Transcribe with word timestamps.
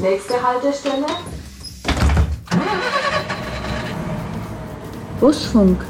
Nächste 0.00 0.42
Haltestelle. 0.42 1.06
Busfunk. 5.20 5.84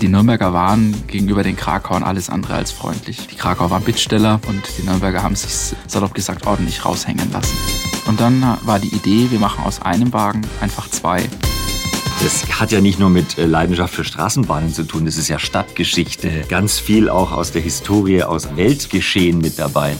Die 0.00 0.08
Nürnberger 0.08 0.54
waren 0.54 1.06
gegenüber 1.06 1.42
den 1.42 1.56
Krakauern 1.56 2.02
alles 2.02 2.30
andere 2.30 2.54
als 2.54 2.72
freundlich. 2.72 3.26
Die 3.26 3.36
Krakauer 3.36 3.68
waren 3.68 3.82
Bittsteller 3.82 4.40
und 4.48 4.62
die 4.78 4.82
Nürnberger 4.82 5.22
haben 5.22 5.36
sich 5.36 5.76
salopp 5.86 6.14
gesagt 6.14 6.46
ordentlich 6.46 6.82
raushängen 6.82 7.30
lassen. 7.30 7.58
Und 8.06 8.18
dann 8.20 8.56
war 8.62 8.78
die 8.78 8.88
Idee, 8.88 9.30
wir 9.30 9.38
machen 9.38 9.62
aus 9.64 9.82
einem 9.82 10.14
Wagen 10.14 10.40
einfach 10.62 10.88
zwei. 10.88 11.28
Das 12.22 12.60
hat 12.60 12.70
ja 12.70 12.82
nicht 12.82 12.98
nur 12.98 13.08
mit 13.08 13.38
äh, 13.38 13.46
Leidenschaft 13.46 13.94
für 13.94 14.04
Straßenbahnen 14.04 14.74
zu 14.74 14.82
tun, 14.82 15.06
das 15.06 15.16
ist 15.16 15.28
ja 15.28 15.38
Stadtgeschichte. 15.38 16.44
Ganz 16.50 16.78
viel 16.78 17.08
auch 17.08 17.32
aus 17.32 17.50
der 17.50 17.62
Historie, 17.62 18.22
aus 18.24 18.56
Weltgeschehen 18.56 19.38
mit 19.38 19.58
dabei. 19.58 19.96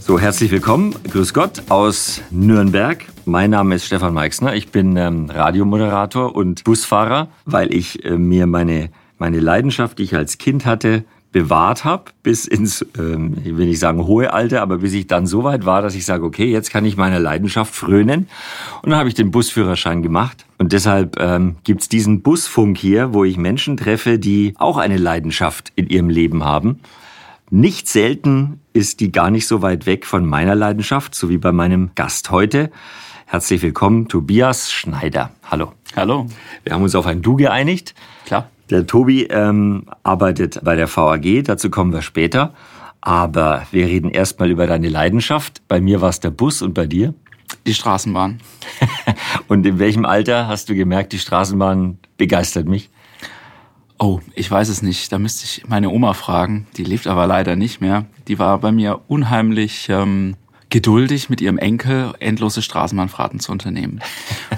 So, 0.00 0.18
herzlich 0.18 0.50
willkommen. 0.50 0.94
Grüß 1.10 1.34
Gott 1.34 1.64
aus 1.68 2.22
Nürnberg. 2.30 3.04
Mein 3.26 3.50
Name 3.50 3.74
ist 3.74 3.84
Stefan 3.84 4.14
Meixner. 4.14 4.54
Ich 4.54 4.68
bin 4.70 4.96
ähm, 4.96 5.28
Radiomoderator 5.28 6.34
und 6.34 6.64
Busfahrer, 6.64 7.28
weil 7.44 7.74
ich 7.74 8.02
äh, 8.06 8.16
mir 8.16 8.46
meine 8.46 8.88
meine 9.18 9.38
Leidenschaft, 9.38 9.98
die 9.98 10.02
ich 10.02 10.16
als 10.16 10.38
Kind 10.38 10.66
hatte, 10.66 11.04
bewahrt 11.34 11.84
habe, 11.84 12.12
bis 12.22 12.46
ins, 12.46 12.86
ähm, 12.96 13.36
ich 13.44 13.56
will 13.56 13.66
nicht 13.66 13.80
sagen 13.80 14.06
hohe 14.06 14.32
Alter, 14.32 14.62
aber 14.62 14.78
bis 14.78 14.92
ich 14.92 15.08
dann 15.08 15.26
so 15.26 15.42
weit 15.42 15.66
war, 15.66 15.82
dass 15.82 15.96
ich 15.96 16.06
sage, 16.06 16.24
okay, 16.24 16.44
jetzt 16.44 16.70
kann 16.70 16.84
ich 16.84 16.96
meiner 16.96 17.18
Leidenschaft 17.18 17.74
frönen. 17.74 18.28
Und 18.82 18.90
dann 18.90 18.98
habe 19.00 19.08
ich 19.08 19.16
den 19.16 19.32
Busführerschein 19.32 20.00
gemacht. 20.00 20.46
Und 20.58 20.72
deshalb 20.72 21.18
ähm, 21.18 21.56
gibt's 21.64 21.88
diesen 21.88 22.22
Busfunk 22.22 22.78
hier, 22.78 23.14
wo 23.14 23.24
ich 23.24 23.36
Menschen 23.36 23.76
treffe, 23.76 24.20
die 24.20 24.54
auch 24.58 24.78
eine 24.78 24.96
Leidenschaft 24.96 25.72
in 25.74 25.88
ihrem 25.88 26.08
Leben 26.08 26.44
haben. 26.44 26.78
Nicht 27.50 27.88
selten 27.88 28.60
ist 28.72 29.00
die 29.00 29.10
gar 29.10 29.32
nicht 29.32 29.48
so 29.48 29.60
weit 29.60 29.86
weg 29.86 30.06
von 30.06 30.24
meiner 30.24 30.54
Leidenschaft, 30.54 31.16
so 31.16 31.28
wie 31.30 31.38
bei 31.38 31.50
meinem 31.50 31.90
Gast 31.96 32.30
heute. 32.30 32.70
Herzlich 33.26 33.60
willkommen, 33.60 34.06
Tobias 34.06 34.70
Schneider. 34.70 35.32
Hallo. 35.50 35.72
Hallo. 35.96 36.28
Wir 36.62 36.74
haben 36.74 36.82
uns 36.84 36.94
auf 36.94 37.06
ein 37.06 37.22
Du 37.22 37.34
geeinigt. 37.34 37.96
Klar. 38.24 38.48
Der 38.70 38.86
Tobi 38.86 39.24
ähm, 39.24 39.86
arbeitet 40.02 40.60
bei 40.62 40.74
der 40.74 40.88
VAG, 40.88 41.44
dazu 41.44 41.70
kommen 41.70 41.92
wir 41.92 42.02
später. 42.02 42.54
Aber 43.00 43.66
wir 43.70 43.86
reden 43.86 44.10
erstmal 44.10 44.50
über 44.50 44.66
deine 44.66 44.88
Leidenschaft. 44.88 45.60
Bei 45.68 45.78
mir 45.80 46.00
war 46.00 46.08
es 46.08 46.20
der 46.20 46.30
Bus 46.30 46.62
und 46.62 46.72
bei 46.72 46.86
dir? 46.86 47.12
Die 47.66 47.74
Straßenbahn. 47.74 48.40
und 49.48 49.66
in 49.66 49.78
welchem 49.78 50.06
Alter 50.06 50.48
hast 50.48 50.70
du 50.70 50.74
gemerkt, 50.74 51.12
die 51.12 51.18
Straßenbahn 51.18 51.98
begeistert 52.16 52.66
mich? 52.66 52.88
Oh, 53.98 54.20
ich 54.34 54.50
weiß 54.50 54.70
es 54.70 54.80
nicht. 54.80 55.12
Da 55.12 55.18
müsste 55.18 55.44
ich 55.44 55.68
meine 55.68 55.90
Oma 55.90 56.14
fragen. 56.14 56.66
Die 56.78 56.84
lebt 56.84 57.06
aber 57.06 57.26
leider 57.26 57.56
nicht 57.56 57.82
mehr. 57.82 58.06
Die 58.26 58.38
war 58.38 58.58
bei 58.58 58.72
mir 58.72 59.00
unheimlich 59.06 59.88
ähm, 59.90 60.36
geduldig 60.70 61.30
mit 61.30 61.40
ihrem 61.40 61.58
Enkel 61.58 62.14
endlose 62.18 62.62
Straßenbahnfahrten 62.62 63.40
zu 63.40 63.52
unternehmen. 63.52 64.00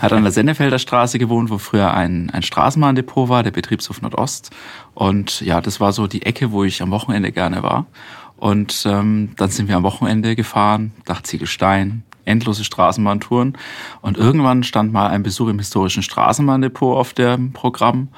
Hat 0.01 0.13
an 0.13 0.23
der 0.23 0.33
Sennefelder 0.33 0.79
Straße 0.79 1.19
gewohnt, 1.19 1.51
wo 1.51 1.59
früher 1.59 1.93
ein, 1.93 2.31
ein 2.31 2.43
Straßenbahndepot 2.43 3.29
war, 3.29 3.43
der 3.43 3.51
Betriebshof 3.51 4.01
Nordost. 4.03 4.51
Und 4.95 5.41
ja, 5.43 5.61
das 5.61 5.81
war 5.81 5.93
so 5.93 6.07
die 6.07 6.23
Ecke, 6.23 6.53
wo 6.53 6.65
ich 6.65 6.83
am 6.83 6.91
Wochenende 6.91 7.33
gerne 7.33 7.63
war. 7.63 7.87
Und 8.37 8.85
ähm, 8.87 9.31
dann 9.37 9.51
sind 9.51 9.69
wir 9.69 9.77
am 9.77 9.83
Wochenende 9.83 10.37
gefahren 10.37 10.93
nach 11.07 11.23
Ziegelstein, 11.23 12.03
endlose 12.25 12.65
Straßenbahntouren. 12.65 13.57
Und 14.03 14.19
irgendwann 14.19 14.63
stand 14.63 14.93
mal 14.93 15.09
ein 15.09 15.23
Besuch 15.23 15.49
im 15.49 15.59
historischen 15.59 16.03
Straßenbahndepot 16.03 16.97
auf 16.97 17.15
dem 17.15 17.53
Programm. 17.53 18.09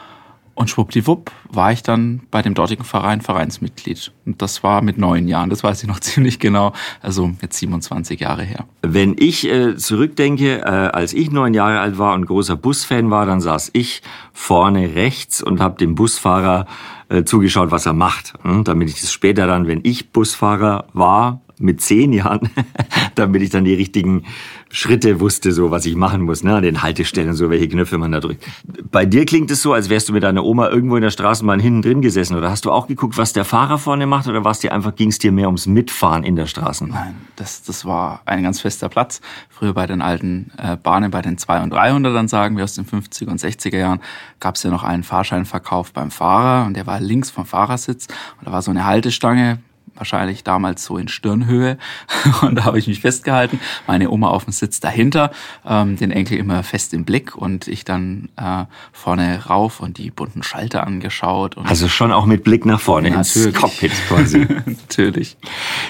Und 0.58 0.68
schwuppdiwupp 0.70 1.30
war 1.50 1.70
ich 1.70 1.84
dann 1.84 2.22
bei 2.32 2.42
dem 2.42 2.54
dortigen 2.54 2.82
Verein 2.82 3.20
Vereinsmitglied. 3.20 4.10
Und 4.26 4.42
das 4.42 4.64
war 4.64 4.82
mit 4.82 4.98
neun 4.98 5.28
Jahren, 5.28 5.50
das 5.50 5.62
weiß 5.62 5.80
ich 5.84 5.88
noch 5.88 6.00
ziemlich 6.00 6.40
genau, 6.40 6.72
also 7.00 7.30
jetzt 7.40 7.58
27 7.58 8.18
Jahre 8.18 8.42
her. 8.42 8.64
Wenn 8.82 9.14
ich 9.16 9.48
äh, 9.48 9.76
zurückdenke, 9.76 10.62
äh, 10.62 10.64
als 10.64 11.12
ich 11.12 11.30
neun 11.30 11.54
Jahre 11.54 11.78
alt 11.78 11.96
war 11.98 12.12
und 12.14 12.26
großer 12.26 12.56
Busfan 12.56 13.08
war, 13.08 13.24
dann 13.24 13.40
saß 13.40 13.70
ich 13.74 14.02
vorne 14.32 14.96
rechts 14.96 15.44
und 15.44 15.60
habe 15.60 15.78
dem 15.78 15.94
Busfahrer 15.94 16.66
äh, 17.08 17.22
zugeschaut, 17.22 17.70
was 17.70 17.86
er 17.86 17.92
macht. 17.92 18.32
Hm? 18.42 18.64
Damit 18.64 18.88
ich 18.88 19.00
das 19.00 19.12
später 19.12 19.46
dann, 19.46 19.68
wenn 19.68 19.82
ich 19.84 20.10
Busfahrer 20.10 20.88
war, 20.92 21.40
mit 21.60 21.80
zehn 21.80 22.12
Jahren, 22.12 22.50
damit 23.14 23.42
ich 23.42 23.50
dann 23.50 23.64
die 23.64 23.74
richtigen 23.74 24.24
Schritte 24.70 25.20
wusste, 25.20 25.52
so 25.52 25.70
was 25.70 25.86
ich 25.86 25.96
machen 25.96 26.22
muss, 26.22 26.44
ne, 26.44 26.56
an 26.56 26.62
den 26.62 26.82
Haltestellen, 26.82 27.34
so 27.34 27.48
welche 27.48 27.68
Knöpfe 27.68 27.96
man 27.96 28.12
da 28.12 28.20
drückt. 28.20 28.44
Bei 28.90 29.06
dir 29.06 29.24
klingt 29.24 29.50
es 29.50 29.62
so, 29.62 29.72
als 29.72 29.88
wärst 29.88 30.08
du 30.08 30.12
mit 30.12 30.22
deiner 30.22 30.44
Oma 30.44 30.68
irgendwo 30.68 30.96
in 30.96 31.02
der 31.02 31.10
Straßenbahn 31.10 31.58
hinten 31.58 31.82
drin 31.82 32.02
gesessen, 32.02 32.36
oder 32.36 32.50
hast 32.50 32.64
du 32.64 32.70
auch 32.70 32.86
geguckt, 32.86 33.16
was 33.16 33.32
der 33.32 33.44
Fahrer 33.44 33.78
vorne 33.78 34.06
macht, 34.06 34.28
oder 34.28 34.44
war's 34.44 34.58
dir 34.58 34.72
einfach, 34.72 34.94
ging 34.94 35.08
es 35.08 35.18
dir 35.18 35.32
mehr 35.32 35.46
ums 35.46 35.66
Mitfahren 35.66 36.22
in 36.22 36.36
der 36.36 36.46
Straßenbahn? 36.46 37.00
Nein, 37.00 37.14
das, 37.36 37.62
das 37.62 37.84
war 37.84 38.20
ein 38.26 38.42
ganz 38.42 38.60
fester 38.60 38.88
Platz. 38.88 39.20
Früher 39.48 39.72
bei 39.72 39.86
den 39.86 40.02
alten 40.02 40.52
äh, 40.58 40.76
Bahnen, 40.76 41.10
bei 41.10 41.22
den 41.22 41.38
200 41.38 41.72
und 41.72 42.06
300ern, 42.06 42.28
sagen 42.28 42.56
wir 42.56 42.64
aus 42.64 42.74
den 42.74 42.84
50er 42.84 43.28
und 43.28 43.40
60er 43.40 43.78
Jahren, 43.78 44.00
gab 44.38 44.56
es 44.56 44.62
ja 44.62 44.70
noch 44.70 44.84
einen 44.84 45.02
Fahrscheinverkauf 45.02 45.92
beim 45.92 46.10
Fahrer, 46.10 46.66
und 46.66 46.76
der 46.76 46.86
war 46.86 47.00
links 47.00 47.30
vom 47.30 47.46
Fahrersitz, 47.46 48.06
und 48.38 48.46
da 48.46 48.52
war 48.52 48.60
so 48.60 48.70
eine 48.70 48.84
Haltestange, 48.84 49.60
wahrscheinlich 49.98 50.44
damals 50.44 50.84
so 50.84 50.96
in 50.96 51.08
Stirnhöhe. 51.08 51.78
Und 52.42 52.56
da 52.56 52.64
habe 52.64 52.78
ich 52.78 52.86
mich 52.86 53.00
festgehalten, 53.00 53.60
meine 53.86 54.10
Oma 54.10 54.28
auf 54.28 54.44
dem 54.44 54.52
Sitz 54.52 54.80
dahinter, 54.80 55.30
ähm, 55.66 55.96
den 55.96 56.10
Enkel 56.10 56.38
immer 56.38 56.62
fest 56.62 56.94
im 56.94 57.04
Blick 57.04 57.36
und 57.36 57.68
ich 57.68 57.84
dann 57.84 58.28
äh, 58.36 58.64
vorne 58.92 59.46
rauf 59.46 59.80
und 59.80 59.98
die 59.98 60.10
bunten 60.10 60.42
Schalter 60.42 60.86
angeschaut. 60.86 61.56
Und 61.56 61.66
also 61.66 61.88
schon 61.88 62.12
auch 62.12 62.26
mit 62.26 62.44
Blick 62.44 62.64
nach 62.64 62.80
vorne 62.80 63.08
ins 63.08 63.48
Cockpit 63.52 63.92
quasi. 64.08 64.46
natürlich. 64.66 65.36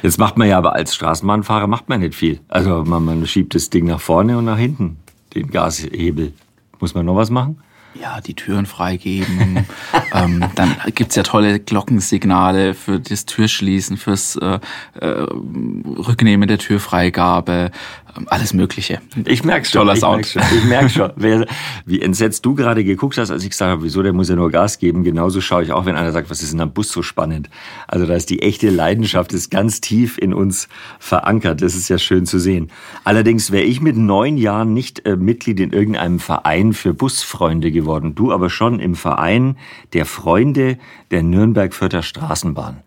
Jetzt 0.02 0.18
macht 0.18 0.36
man 0.36 0.48
ja 0.48 0.58
aber 0.58 0.74
als 0.74 0.94
Straßenbahnfahrer 0.94 1.66
macht 1.66 1.88
man 1.88 2.00
nicht 2.00 2.14
viel. 2.14 2.40
Also 2.48 2.84
man, 2.84 3.04
man 3.04 3.26
schiebt 3.26 3.54
das 3.54 3.70
Ding 3.70 3.86
nach 3.86 4.00
vorne 4.00 4.38
und 4.38 4.44
nach 4.44 4.58
hinten, 4.58 4.98
den 5.34 5.50
Gashebel. 5.50 6.32
Muss 6.80 6.94
man 6.94 7.06
noch 7.06 7.16
was 7.16 7.30
machen? 7.30 7.60
Ja, 8.00 8.20
die 8.20 8.34
Türen 8.34 8.66
freigeben. 8.66 9.66
ähm, 10.14 10.44
dann 10.54 10.76
gibt's 10.94 11.16
ja 11.16 11.22
tolle 11.22 11.60
Glockensignale 11.60 12.74
für 12.74 13.00
das 13.00 13.26
Türschließen, 13.26 13.96
fürs 13.96 14.36
äh, 14.36 14.58
äh, 15.00 15.06
Rücknehmen 15.06 16.48
der 16.48 16.58
Türfreigabe, 16.58 17.70
ähm, 18.16 18.26
alles 18.28 18.52
Mögliche. 18.52 19.00
Ich 19.24 19.44
merk's 19.44 19.70
schon. 19.70 19.80
Toller 19.80 19.94
ich 19.94 20.00
Sound. 20.00 20.26
Schon, 20.26 20.42
ich 20.56 20.64
merk 20.64 20.90
schon. 20.90 21.12
Wer, 21.16 21.46
wie 21.84 22.00
entsetzt 22.00 22.44
du 22.44 22.54
gerade 22.54 22.84
geguckt 22.84 23.18
hast, 23.18 23.30
als 23.30 23.42
ich 23.42 23.50
gesagt 23.50 23.70
habe, 23.70 23.82
wieso, 23.82 24.02
der 24.02 24.12
muss 24.12 24.28
ja 24.28 24.36
nur 24.36 24.50
Gas 24.50 24.78
geben. 24.78 25.04
Genauso 25.04 25.40
schaue 25.40 25.62
ich 25.62 25.72
auch, 25.72 25.86
wenn 25.86 25.96
einer 25.96 26.12
sagt, 26.12 26.30
was 26.30 26.42
ist 26.42 26.52
in 26.52 26.60
einem 26.60 26.72
Bus 26.72 26.90
so 26.90 27.02
spannend. 27.02 27.50
Also 27.86 28.06
da 28.06 28.14
ist 28.14 28.30
die 28.30 28.42
echte 28.42 28.70
Leidenschaft, 28.70 29.32
ist 29.32 29.50
ganz 29.50 29.80
tief 29.80 30.18
in 30.18 30.32
uns 30.34 30.68
verankert. 30.98 31.62
Das 31.62 31.74
ist 31.74 31.88
ja 31.88 31.98
schön 31.98 32.26
zu 32.26 32.38
sehen. 32.38 32.70
Allerdings 33.04 33.50
wäre 33.50 33.64
ich 33.64 33.80
mit 33.80 33.96
neun 33.96 34.36
Jahren 34.36 34.74
nicht 34.74 35.04
äh, 35.06 35.16
Mitglied 35.16 35.60
in 35.60 35.72
irgendeinem 35.72 36.18
Verein 36.18 36.72
für 36.72 36.94
Busfreunde 36.94 37.70
geworden. 37.70 37.87
Du 37.88 38.32
aber 38.32 38.50
schon 38.50 38.80
im 38.80 38.94
Verein 38.94 39.56
der 39.92 40.04
Freunde 40.04 40.78
der 41.10 41.22
Nürnberg-Fürther 41.22 42.02
Straßenbahn. 42.02 42.82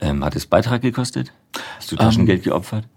Ähm, 0.00 0.24
hat 0.24 0.34
es 0.34 0.46
Beitrag 0.46 0.82
gekostet? 0.82 1.32
Hast 1.76 1.92
du 1.92 1.96
Taschengeld 1.96 2.38
ähm, 2.38 2.52
geopfert? 2.52 2.88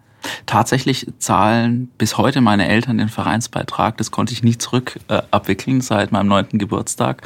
Tatsächlich 0.45 1.07
zahlen 1.19 1.89
bis 1.97 2.17
heute 2.17 2.41
meine 2.41 2.67
Eltern 2.67 2.97
den 2.97 3.09
Vereinsbeitrag. 3.09 3.97
Das 3.97 4.09
konnte 4.09 4.33
ich 4.33 4.43
nie 4.43 4.57
zurück 4.57 4.99
äh, 5.07 5.21
abwickeln 5.29 5.81
seit 5.81 6.11
meinem 6.11 6.27
neunten 6.27 6.57
Geburtstag. 6.57 7.21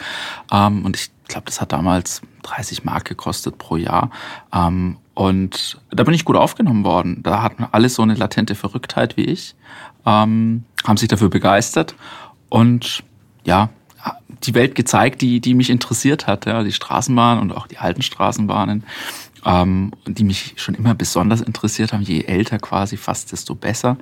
Ähm, 0.51 0.83
und 0.85 0.97
ich 0.97 1.09
glaube, 1.27 1.45
das 1.45 1.61
hat 1.61 1.71
damals 1.71 2.21
30 2.43 2.83
Mark 2.83 3.05
gekostet 3.05 3.57
pro 3.57 3.77
Jahr. 3.77 4.09
Ähm, 4.53 4.97
und 5.13 5.79
da 5.91 6.03
bin 6.03 6.13
ich 6.13 6.25
gut 6.25 6.35
aufgenommen 6.35 6.83
worden. 6.83 7.21
Da 7.23 7.41
hatten 7.41 7.65
alle 7.71 7.89
so 7.89 8.01
eine 8.01 8.15
latente 8.15 8.55
Verrücktheit 8.55 9.17
wie 9.17 9.25
ich, 9.25 9.55
ähm, 10.05 10.63
haben 10.85 10.97
sich 10.97 11.09
dafür 11.09 11.29
begeistert 11.29 11.95
und 12.49 13.03
ja, 13.43 13.69
die 14.43 14.53
Welt 14.53 14.75
gezeigt, 14.75 15.21
die, 15.21 15.39
die 15.39 15.53
mich 15.53 15.69
interessiert 15.69 16.27
hat, 16.27 16.45
ja, 16.45 16.63
die 16.63 16.71
Straßenbahn 16.71 17.39
und 17.39 17.51
auch 17.51 17.67
die 17.67 17.77
alten 17.77 18.01
Straßenbahnen 18.01 18.83
ähm, 19.45 19.91
die 20.05 20.23
mich 20.23 20.53
schon 20.57 20.75
immer 20.75 20.93
besonders 20.93 21.41
interessiert 21.41 21.93
haben. 21.93 22.01
Je 22.01 22.23
älter 22.23 22.59
quasi 22.59 22.97
fast, 22.97 23.31
desto 23.31 23.55
besser. 23.55 23.97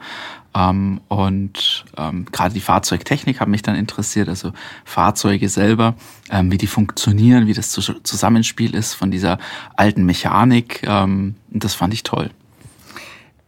Ähm, 0.55 1.01
und 1.07 1.85
ähm, 1.97 2.25
gerade 2.31 2.53
die 2.53 2.61
Fahrzeugtechnik 2.61 3.39
hat 3.39 3.47
mich 3.47 3.61
dann 3.61 3.75
interessiert, 3.75 4.29
also 4.29 4.53
Fahrzeuge 4.85 5.49
selber, 5.49 5.95
ähm, 6.29 6.51
wie 6.51 6.57
die 6.57 6.67
funktionieren, 6.67 7.47
wie 7.47 7.53
das 7.53 7.69
Zusammenspiel 7.71 8.73
ist 8.73 8.93
von 8.93 9.11
dieser 9.11 9.37
alten 9.75 10.05
Mechanik. 10.05 10.81
Ähm, 10.83 11.35
das 11.49 11.73
fand 11.73 11.93
ich 11.93 12.03
toll. 12.03 12.31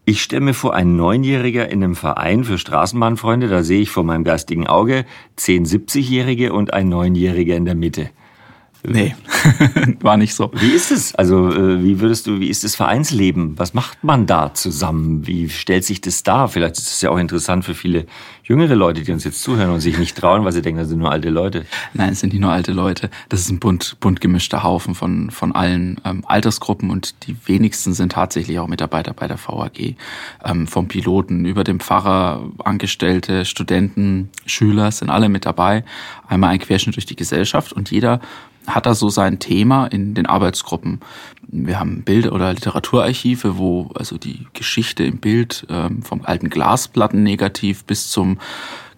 Ich 0.10 0.24
stelle 0.24 0.42
mir 0.42 0.56
vor, 0.56 0.74
ein 0.74 0.96
Neunjähriger 0.96 1.70
in 1.70 1.84
einem 1.84 1.96
Verein 1.96 2.44
für 2.44 2.58
Straßenbahnfreunde, 2.58 3.48
da 3.48 3.62
sehe 3.62 3.82
ich 3.82 3.92
vor 3.92 4.04
meinem 4.04 4.24
geistigen 4.24 4.66
Auge 4.66 5.06
zehn 5.36 5.68
70-Jährige 5.68 6.52
und 6.52 6.74
ein 6.74 6.90
Neunjähriger 6.90 7.56
in 7.56 7.66
der 7.66 7.76
Mitte. 7.76 8.10
Nee, 8.88 9.14
war 10.00 10.16
nicht 10.16 10.34
so. 10.34 10.52
Wie 10.54 10.72
ist 10.72 10.92
es? 10.92 11.14
Also, 11.16 11.52
äh, 11.52 11.84
wie 11.84 12.00
würdest 12.00 12.28
du, 12.28 12.40
wie 12.40 12.48
ist 12.48 12.64
das 12.64 12.76
Vereinsleben? 12.76 13.60
Was 13.60 13.74
macht 13.74 14.04
man 14.06 14.26
da 14.26 14.54
zusammen? 14.54 15.28
Wie 15.28 15.50
stellt 15.50 15.84
sich 15.84 16.00
das 16.00 16.24
dar? 16.24 16.48
Vielleicht 16.48 16.78
ist 16.78 16.90
es 16.90 17.02
ja 17.02 17.10
auch 17.10 17.18
interessant 17.18 17.66
für 17.66 17.76
viele 17.76 18.06
jüngere 18.50 18.76
Leute, 18.76 19.04
die 19.04 19.12
uns 19.12 19.26
jetzt 19.26 19.44
zuhören 19.44 19.70
und 19.70 19.80
sich 19.82 19.98
nicht 20.00 20.18
trauen, 20.18 20.44
weil 20.44 20.54
sie 20.54 20.62
denken, 20.62 20.80
das 20.80 20.90
sind 20.90 21.00
nur 21.00 21.12
alte 21.12 21.30
Leute. 21.30 21.66
Nein, 21.94 22.14
es 22.14 22.22
sind 22.22 22.34
nicht 22.34 22.42
nur 22.42 22.52
alte 22.52 22.72
Leute. 22.72 23.10
Das 23.30 23.42
ist 23.42 23.52
ein 23.52 23.60
bunt, 23.60 23.98
bunt 24.00 24.22
gemischter 24.22 24.64
Haufen 24.64 24.96
von, 24.96 25.30
von 25.30 25.54
allen 25.54 26.02
ähm, 26.04 26.24
Altersgruppen 26.26 26.90
und 26.90 27.28
die 27.28 27.36
wenigsten 27.46 27.94
sind 27.94 28.14
tatsächlich 28.14 28.60
auch 28.60 28.68
Mitarbeiter 28.68 29.14
bei 29.14 29.28
der 29.28 29.38
VAG. 29.38 29.96
Ähm, 30.44 30.68
vom 30.68 30.88
Piloten 30.88 31.46
über 31.46 31.64
den 31.64 31.80
Pfarrer, 31.80 32.50
Angestellte, 32.64 33.46
Studenten, 33.46 34.30
Schüler 34.48 34.92
sind 34.92 35.10
alle 35.10 35.30
mit 35.30 35.46
dabei. 35.46 35.84
Einmal 36.28 36.50
ein 36.52 36.60
Querschnitt 36.60 36.96
durch 36.96 37.06
die 37.06 37.16
Gesellschaft 37.16 37.72
und 37.72 37.92
jeder 37.92 38.20
hat 38.70 38.86
da 38.86 38.94
so 38.94 39.10
sein 39.10 39.40
Thema 39.40 39.88
in 39.88 40.14
den 40.14 40.26
Arbeitsgruppen. 40.26 41.00
Wir 41.48 41.80
haben 41.80 42.04
Bild- 42.04 42.32
oder 42.32 42.54
Literaturarchive, 42.54 43.58
wo 43.58 43.90
also 43.96 44.18
die 44.18 44.46
Geschichte 44.54 45.04
im 45.04 45.18
Bild 45.18 45.66
ähm, 45.70 46.04
vom 46.04 46.22
alten 46.24 46.50
Glasplatten 46.50 47.24
negativ 47.24 47.86
bis 47.86 48.12
zum 48.12 48.38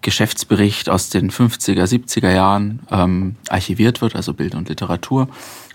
Geschäftsbericht 0.02 0.90
aus 0.90 1.10
den 1.10 1.30
50er, 1.30 1.84
70er 1.84 2.32
Jahren 2.32 2.80
ähm, 2.90 3.36
archiviert 3.48 4.02
wird, 4.02 4.16
also 4.16 4.34
Bild 4.34 4.54
und 4.54 4.68
Literatur. 4.68 5.28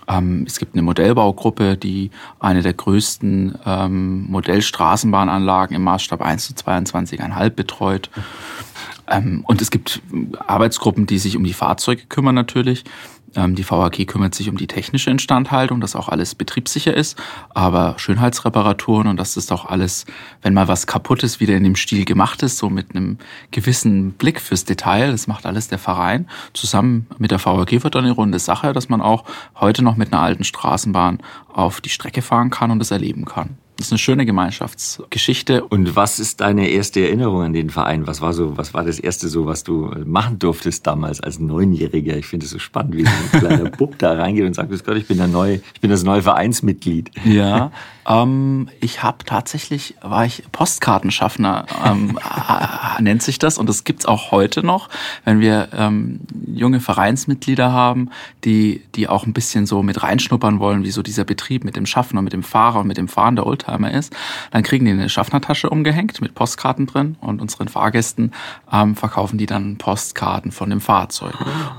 Ähm, 0.08 0.44
es 0.46 0.58
gibt 0.58 0.74
eine 0.74 0.82
Modellbaugruppe, 0.82 1.76
die 1.76 2.10
eine 2.38 2.62
der 2.62 2.72
größten 2.72 3.58
ähm, 3.64 4.30
Modellstraßenbahnanlagen 4.30 5.76
im 5.76 5.82
Maßstab 5.82 6.22
1 6.22 6.46
zu 6.46 6.54
22,5 6.54 7.50
betreut. 7.50 8.10
Ähm, 9.06 9.42
und 9.46 9.60
es 9.60 9.70
gibt 9.70 10.00
Arbeitsgruppen, 10.46 11.06
die 11.06 11.18
sich 11.18 11.36
um 11.36 11.44
die 11.44 11.52
Fahrzeuge 11.52 12.06
kümmern 12.06 12.34
natürlich. 12.34 12.84
Ähm, 13.34 13.54
die 13.54 13.68
VAG 13.68 14.06
kümmert 14.06 14.34
sich 14.34 14.48
um 14.48 14.56
die 14.56 14.66
technische 14.66 15.10
Instandhaltung, 15.10 15.80
dass 15.80 15.96
auch 15.96 16.08
alles 16.08 16.34
betriebssicher 16.34 16.94
ist, 16.94 17.18
aber 17.50 17.94
Schönheitsreparaturen 17.98 19.06
und 19.06 19.16
dass 19.16 19.34
das 19.34 19.50
auch 19.52 19.66
alles, 19.66 20.06
wenn 20.42 20.54
mal 20.54 20.68
was 20.68 20.86
kaputt 20.86 21.22
ist, 21.22 21.40
wieder 21.40 21.56
in 21.56 21.64
dem 21.64 21.76
Stil 21.76 22.04
gemacht 22.04 22.42
ist, 22.42 22.58
so 22.58 22.70
mit 22.70 22.94
einem 22.94 23.18
gewissen 23.50 24.12
Blick 24.12 24.40
fürs 24.40 24.64
Detail. 24.64 25.10
Das 25.10 25.26
macht 25.26 25.46
alles 25.46 25.68
der 25.68 25.78
Verein. 25.78 26.28
Zusammen 26.54 27.06
mit 27.18 27.30
der 27.30 27.44
VAG 27.44 27.82
wird 27.82 27.94
dann 27.94 28.04
eine 28.04 28.12
runde 28.12 28.38
Sache, 28.38 28.72
dass 28.72 28.88
man 28.88 29.00
auch 29.00 29.24
heute 29.56 29.82
noch 29.82 29.96
mit 29.96 30.12
einer 30.12 30.22
alten 30.22 30.44
Straßenbahn 30.44 31.18
auf 31.52 31.80
die 31.80 31.90
Strecke 31.90 32.22
fahren 32.22 32.50
kann 32.50 32.70
und 32.70 32.80
es 32.80 32.90
erleben 32.90 33.24
kann. 33.24 33.58
Das 33.78 33.86
ist 33.86 33.92
eine 33.92 33.98
schöne 34.00 34.26
Gemeinschaftsgeschichte. 34.26 35.64
Und 35.64 35.94
was 35.94 36.18
ist 36.18 36.40
deine 36.40 36.68
erste 36.68 37.00
Erinnerung 37.00 37.42
an 37.42 37.52
den 37.52 37.70
Verein? 37.70 38.08
Was 38.08 38.20
war 38.20 38.32
so, 38.32 38.58
was 38.58 38.74
war 38.74 38.82
das 38.82 38.98
erste 38.98 39.28
so, 39.28 39.46
was 39.46 39.62
du 39.62 39.94
machen 40.04 40.40
durftest 40.40 40.84
damals 40.84 41.20
als 41.20 41.38
Neunjähriger? 41.38 42.16
Ich 42.16 42.26
finde 42.26 42.46
es 42.46 42.50
so 42.50 42.58
spannend, 42.58 42.96
wie 42.96 43.04
so 43.04 43.10
ein 43.10 43.38
kleiner 43.38 43.70
Bub 43.78 43.96
da 43.96 44.14
reingeht 44.14 44.46
und 44.46 44.54
sagt, 44.54 44.72
Gott, 44.84 44.96
ich 44.96 45.06
bin 45.06 45.18
der 45.18 45.28
neue, 45.28 45.60
ich 45.74 45.80
bin 45.80 45.90
das 45.90 46.02
neue 46.02 46.22
Vereinsmitglied. 46.22 47.12
Ja, 47.24 47.70
ähm, 48.08 48.68
ich 48.80 49.02
habe 49.02 49.24
tatsächlich, 49.24 49.94
war 50.00 50.24
ich 50.24 50.42
Postkartenschaffner, 50.50 51.66
ähm, 51.84 52.18
nennt 53.00 53.22
sich 53.22 53.38
das. 53.38 53.58
Und 53.58 53.68
das 53.68 53.84
gibt's 53.84 54.06
auch 54.06 54.30
heute 54.30 54.64
noch, 54.64 54.88
wenn 55.24 55.40
wir 55.40 55.68
ähm, 55.72 56.20
junge 56.46 56.80
Vereinsmitglieder 56.80 57.70
haben, 57.70 58.10
die, 58.44 58.82
die 58.94 59.08
auch 59.08 59.26
ein 59.26 59.34
bisschen 59.34 59.66
so 59.66 59.82
mit 59.82 60.02
reinschnuppern 60.02 60.58
wollen, 60.58 60.84
wie 60.84 60.90
so 60.90 61.02
dieser 61.02 61.24
Betrieb 61.24 61.64
mit 61.64 61.76
dem 61.76 61.84
Schaffner, 61.84 62.22
mit 62.22 62.32
dem 62.32 62.42
Fahrer 62.42 62.80
und 62.80 62.86
mit 62.86 62.96
dem 62.96 63.08
Fahren 63.08 63.36
der 63.36 63.46
Oldtimer 63.46 63.92
ist, 63.92 64.16
dann 64.50 64.62
kriegen 64.62 64.86
die 64.86 64.92
eine 64.92 65.10
Schaffnertasche 65.10 65.68
umgehängt 65.68 66.20
mit 66.22 66.34
Postkarten 66.34 66.86
drin 66.86 67.16
und 67.20 67.42
unseren 67.42 67.68
Fahrgästen 67.68 68.32
ähm, 68.72 68.96
verkaufen 68.96 69.36
die 69.36 69.46
dann 69.46 69.76
Postkarten 69.76 70.50
von 70.50 70.70
dem 70.70 70.80
Fahrzeug. 70.80 71.34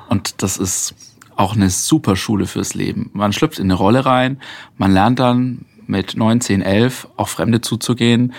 Und 0.09 0.43
das 0.43 0.57
ist 0.57 0.93
auch 1.35 1.55
eine 1.55 1.69
super 1.69 2.15
Schule 2.17 2.45
fürs 2.45 2.73
Leben. 2.73 3.09
Man 3.13 3.31
schlüpft 3.31 3.59
in 3.59 3.65
eine 3.65 3.75
Rolle 3.75 4.05
rein, 4.05 4.41
man 4.77 4.91
lernt 4.91 5.19
dann 5.19 5.65
mit 5.89 6.15
19, 6.15 6.61
11 6.61 7.07
auch 7.17 7.27
Fremde 7.27 7.61
zuzugehen, 7.61 8.33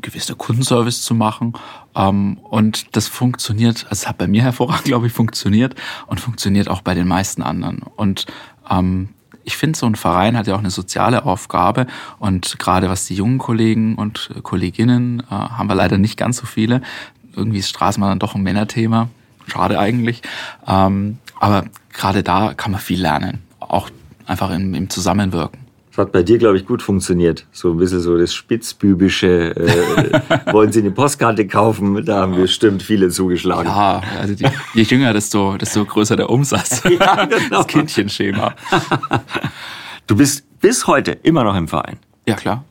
gewisser 0.00 0.34
Kundenservice 0.34 1.02
zu 1.02 1.14
machen. 1.14 1.54
Ähm, 1.94 2.38
und 2.38 2.96
das 2.96 3.08
funktioniert, 3.08 3.84
also 3.84 4.02
es 4.02 4.08
hat 4.08 4.18
bei 4.18 4.28
mir 4.28 4.42
hervorragend, 4.42 4.84
glaube 4.84 5.08
ich, 5.08 5.12
funktioniert 5.12 5.74
und 6.06 6.20
funktioniert 6.20 6.68
auch 6.68 6.80
bei 6.80 6.94
den 6.94 7.08
meisten 7.08 7.42
anderen. 7.42 7.82
Und 7.96 8.26
ähm, 8.70 9.10
ich 9.44 9.56
finde, 9.56 9.76
so 9.76 9.86
ein 9.86 9.96
Verein 9.96 10.36
hat 10.36 10.46
ja 10.46 10.54
auch 10.54 10.60
eine 10.60 10.70
soziale 10.70 11.24
Aufgabe 11.24 11.88
und 12.20 12.60
gerade 12.60 12.88
was 12.88 13.06
die 13.06 13.16
jungen 13.16 13.38
Kollegen 13.38 13.96
und 13.96 14.30
Kolleginnen, 14.44 15.20
äh, 15.28 15.34
haben 15.34 15.68
wir 15.68 15.74
leider 15.74 15.98
nicht 15.98 16.16
ganz 16.16 16.36
so 16.36 16.46
viele. 16.46 16.80
Irgendwie 17.34 17.58
ist 17.58 17.68
Straßenbahn 17.68 18.10
dann 18.10 18.18
doch 18.20 18.36
ein 18.36 18.42
Männerthema. 18.42 19.08
Schade 19.48 19.80
eigentlich. 19.80 20.22
Ähm, 20.66 21.18
aber 21.40 21.64
gerade 21.92 22.22
da 22.22 22.54
kann 22.54 22.70
man 22.70 22.80
viel 22.80 23.00
lernen. 23.00 23.42
Auch 23.58 23.90
einfach 24.26 24.50
im, 24.50 24.74
im 24.74 24.88
Zusammenwirken. 24.88 25.61
Das 25.92 26.06
hat 26.06 26.12
bei 26.12 26.22
dir, 26.22 26.38
glaube 26.38 26.56
ich, 26.56 26.64
gut 26.64 26.80
funktioniert. 26.80 27.44
So 27.52 27.70
ein 27.70 27.76
bisschen 27.76 28.00
so 28.00 28.16
das 28.16 28.32
Spitzbübische. 28.32 29.54
Äh, 29.54 30.46
wollen 30.52 30.72
Sie 30.72 30.80
eine 30.80 30.90
Postkarte 30.90 31.46
kaufen? 31.46 32.02
Da 32.06 32.22
haben 32.22 32.34
bestimmt 32.34 32.82
viele 32.82 33.10
zugeschlagen. 33.10 33.68
Ja, 33.68 34.00
also 34.18 34.34
die, 34.34 34.46
je 34.72 34.82
jünger, 34.84 35.12
desto, 35.12 35.58
desto 35.58 35.84
größer 35.84 36.16
der 36.16 36.30
Umsatz. 36.30 36.82
ja, 36.98 37.26
genau. 37.26 37.58
Das 37.58 37.66
Kindchenschema. 37.66 38.54
Du 40.08 40.16
bist 40.16 40.44
bis 40.60 40.88
heute 40.88 41.12
immer 41.12 41.44
noch 41.44 41.54
im 41.54 41.68
Verein. 41.68 41.96
Ja, 42.26 42.34
klar. 42.34 42.64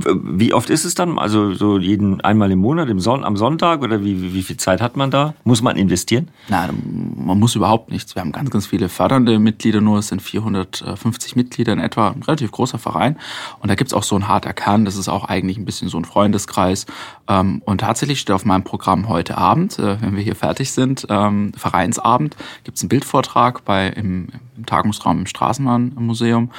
Wie 0.00 0.52
oft 0.54 0.70
ist 0.70 0.84
es 0.84 0.94
dann? 0.94 1.18
Also 1.18 1.54
so 1.54 1.78
jeden 1.78 2.20
einmal 2.20 2.50
im 2.50 2.60
Monat, 2.60 2.88
im 2.88 3.00
Son 3.00 3.24
am 3.24 3.36
Sonntag 3.36 3.82
oder 3.82 4.02
wie, 4.02 4.32
wie 4.32 4.42
viel 4.42 4.56
Zeit 4.56 4.80
hat 4.80 4.96
man 4.96 5.10
da? 5.10 5.34
Muss 5.44 5.62
man 5.62 5.76
investieren? 5.76 6.28
Nein, 6.48 7.14
man 7.16 7.38
muss 7.38 7.54
überhaupt 7.54 7.90
nichts. 7.90 8.14
Wir 8.14 8.20
haben 8.20 8.32
ganz, 8.32 8.50
ganz 8.50 8.66
viele 8.66 8.88
fördernde 8.88 9.38
Mitglieder 9.38 9.80
nur. 9.80 9.98
Es 9.98 10.08
sind 10.08 10.22
450 10.22 11.36
Mitglieder 11.36 11.72
in 11.72 11.80
etwa, 11.80 12.10
ein 12.10 12.22
relativ 12.22 12.50
großer 12.52 12.78
Verein. 12.78 13.16
Und 13.60 13.68
da 13.70 13.74
gibt's 13.74 13.92
auch 13.92 14.02
so 14.02 14.16
ein 14.16 14.28
harter 14.28 14.52
Kern. 14.52 14.84
Das 14.84 14.96
ist 14.96 15.08
auch 15.08 15.24
eigentlich 15.24 15.58
ein 15.58 15.64
bisschen 15.64 15.88
so 15.88 15.98
ein 15.98 16.04
Freundeskreis. 16.04 16.86
Ähm, 17.28 17.62
und 17.64 17.82
tatsächlich 17.82 18.20
steht 18.20 18.34
auf 18.34 18.44
meinem 18.44 18.64
Programm 18.64 19.08
heute 19.08 19.38
Abend, 19.38 19.78
äh, 19.78 20.00
wenn 20.00 20.16
wir 20.16 20.22
hier 20.22 20.36
fertig 20.36 20.72
sind, 20.72 21.06
ähm, 21.08 21.52
Vereinsabend, 21.56 22.36
gibt's 22.64 22.82
einen 22.82 22.88
Bildvortrag 22.88 23.64
bei 23.64 23.88
im, 23.88 24.28
im 24.56 24.66
Tagungsraum 24.66 25.20
im 25.20 25.26
Straßenbahnmuseum. 25.26 26.50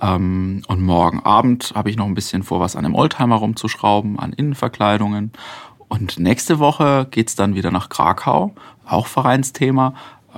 Ähm, 0.00 0.62
und 0.68 0.80
morgen 0.80 1.20
Abend 1.20 1.72
habe 1.74 1.90
ich 1.90 1.96
noch 1.96 2.06
ein 2.06 2.14
bisschen 2.14 2.42
vor, 2.42 2.60
was 2.60 2.76
an 2.76 2.84
dem 2.84 2.94
Oldtimer 2.94 3.36
rumzuschrauben, 3.36 4.18
an 4.18 4.32
Innenverkleidungen. 4.32 5.32
Und 5.88 6.18
nächste 6.18 6.58
Woche 6.58 7.06
geht's 7.10 7.34
dann 7.34 7.54
wieder 7.54 7.70
nach 7.70 7.88
Krakau, 7.88 8.54
auch 8.86 9.06
Vereinsthema. 9.06 9.94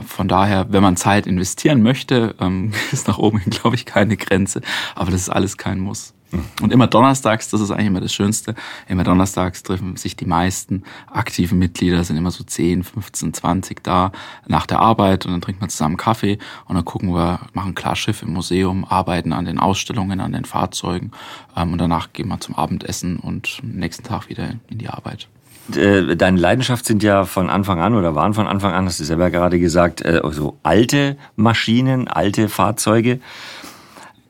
Von 0.07 0.27
daher, 0.27 0.73
wenn 0.73 0.83
man 0.83 0.97
Zeit 0.97 1.27
investieren 1.27 1.83
möchte, 1.83 2.35
ähm, 2.41 2.73
ist 2.93 3.09
nach 3.09 3.19
oben 3.19 3.39
hin, 3.39 3.51
glaube 3.51 3.77
ich, 3.77 3.85
keine 3.85 4.17
Grenze. 4.17 4.63
Aber 4.95 5.11
das 5.11 5.23
ist 5.23 5.31
alles 5.31 5.59
kein 5.59 5.79
Muss. 5.81 6.15
Und 6.61 6.73
immer 6.73 6.87
donnerstags, 6.87 7.51
das 7.51 7.61
ist 7.61 7.71
eigentlich 7.71 7.89
immer 7.89 8.01
das 8.01 8.13
Schönste, 8.13 8.55
immer 8.89 9.05
donnerstags 9.05 9.63
treffen 9.63 9.97
sich 9.97 10.17
die 10.17 10.25
meisten 10.25 10.85
aktiven 11.11 11.59
Mitglieder, 11.59 12.03
sind 12.05 12.17
immer 12.17 12.31
so 12.31 12.45
10, 12.45 12.85
15, 12.85 13.35
20 13.35 13.83
da 13.83 14.13
nach 14.47 14.67
der 14.67 14.81
Arbeit 14.81 15.27
und 15.27 15.33
dann 15.33 15.41
trinkt 15.41 15.61
man 15.61 15.71
zusammen 15.71 15.97
Kaffee 15.97 16.39
und 16.67 16.77
dann 16.77 16.85
gucken 16.85 17.13
wir, 17.15 17.41
machen 17.53 17.75
Klarschiff 17.75 18.23
im 18.23 18.33
Museum, 18.33 18.85
arbeiten 18.85 19.33
an 19.33 19.45
den 19.45 19.59
Ausstellungen, 19.59 20.21
an 20.21 20.33
den 20.33 20.45
Fahrzeugen 20.45 21.11
ähm, 21.57 21.73
und 21.73 21.79
danach 21.79 22.13
gehen 22.13 22.29
wir 22.29 22.41
zum 22.41 22.55
Abendessen 22.55 23.19
und 23.19 23.61
am 23.63 23.71
nächsten 23.71 24.05
Tag 24.05 24.29
wieder 24.29 24.55
in 24.69 24.79
die 24.79 24.89
Arbeit. 24.89 25.29
Äh, 25.77 26.17
deine 26.17 26.41
Leidenschaft 26.41 26.85
sind 26.85 27.03
ja 27.03 27.25
von 27.25 27.49
Anfang 27.49 27.81
an 27.81 27.95
oder 27.95 28.15
waren 28.15 28.35
von 28.35 28.47
Anfang 28.47 28.73
an, 28.73 28.87
hast 28.87 29.01
du 29.01 29.05
selber 29.05 29.31
gerade 29.31 29.61
gesagt, 29.61 30.03
äh, 30.03 30.21
so 30.31 30.59
alte 30.63 31.17
Maschinen, 31.37 32.09
alte 32.09 32.49
Fahrzeuge. 32.49 33.21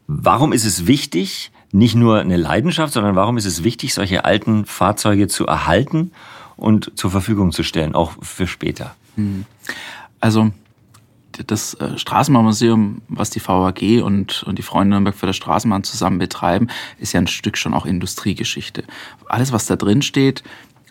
Warum 0.07 0.53
ist 0.53 0.67
es 0.67 0.87
wichtig, 0.87 1.51
nicht 1.73 1.95
nur 1.95 2.21
eine 2.21 2.37
Leidenschaft, 2.37 2.93
sondern 2.93 3.17
warum 3.17 3.39
ist 3.39 3.47
es 3.47 3.65
wichtig, 3.65 3.95
solche 3.95 4.25
alten 4.25 4.67
Fahrzeuge 4.67 5.27
zu 5.27 5.47
erhalten 5.47 6.13
und 6.57 6.93
zur 6.97 7.11
Verfügung 7.11 7.51
zu 7.51 7.63
stellen, 7.63 7.95
auch 7.95 8.13
für 8.21 8.47
später? 8.47 8.95
Hm. 9.17 9.47
Also 10.21 10.53
das 11.47 11.75
äh, 11.75 11.99
Straßenbahnmuseum, 11.99 13.03
was 13.09 13.31
die 13.31 13.41
VAG 13.45 14.03
und, 14.03 14.43
und 14.43 14.59
die 14.59 14.63
Freunde 14.63 14.91
Nürnberg 14.91 15.15
für 15.15 15.27
das 15.27 15.37
Straßenbahn 15.37 15.83
zusammen 15.83 16.19
betreiben, 16.19 16.69
ist 16.99 17.15
ja 17.15 17.21
ein 17.21 17.27
Stück 17.27 17.57
schon 17.57 17.75
auch 17.75 17.87
Industriegeschichte. 17.87 18.85
Alles, 19.27 19.51
was 19.51 19.67
da 19.67 19.77
drin 19.77 20.03
steht, 20.03 20.43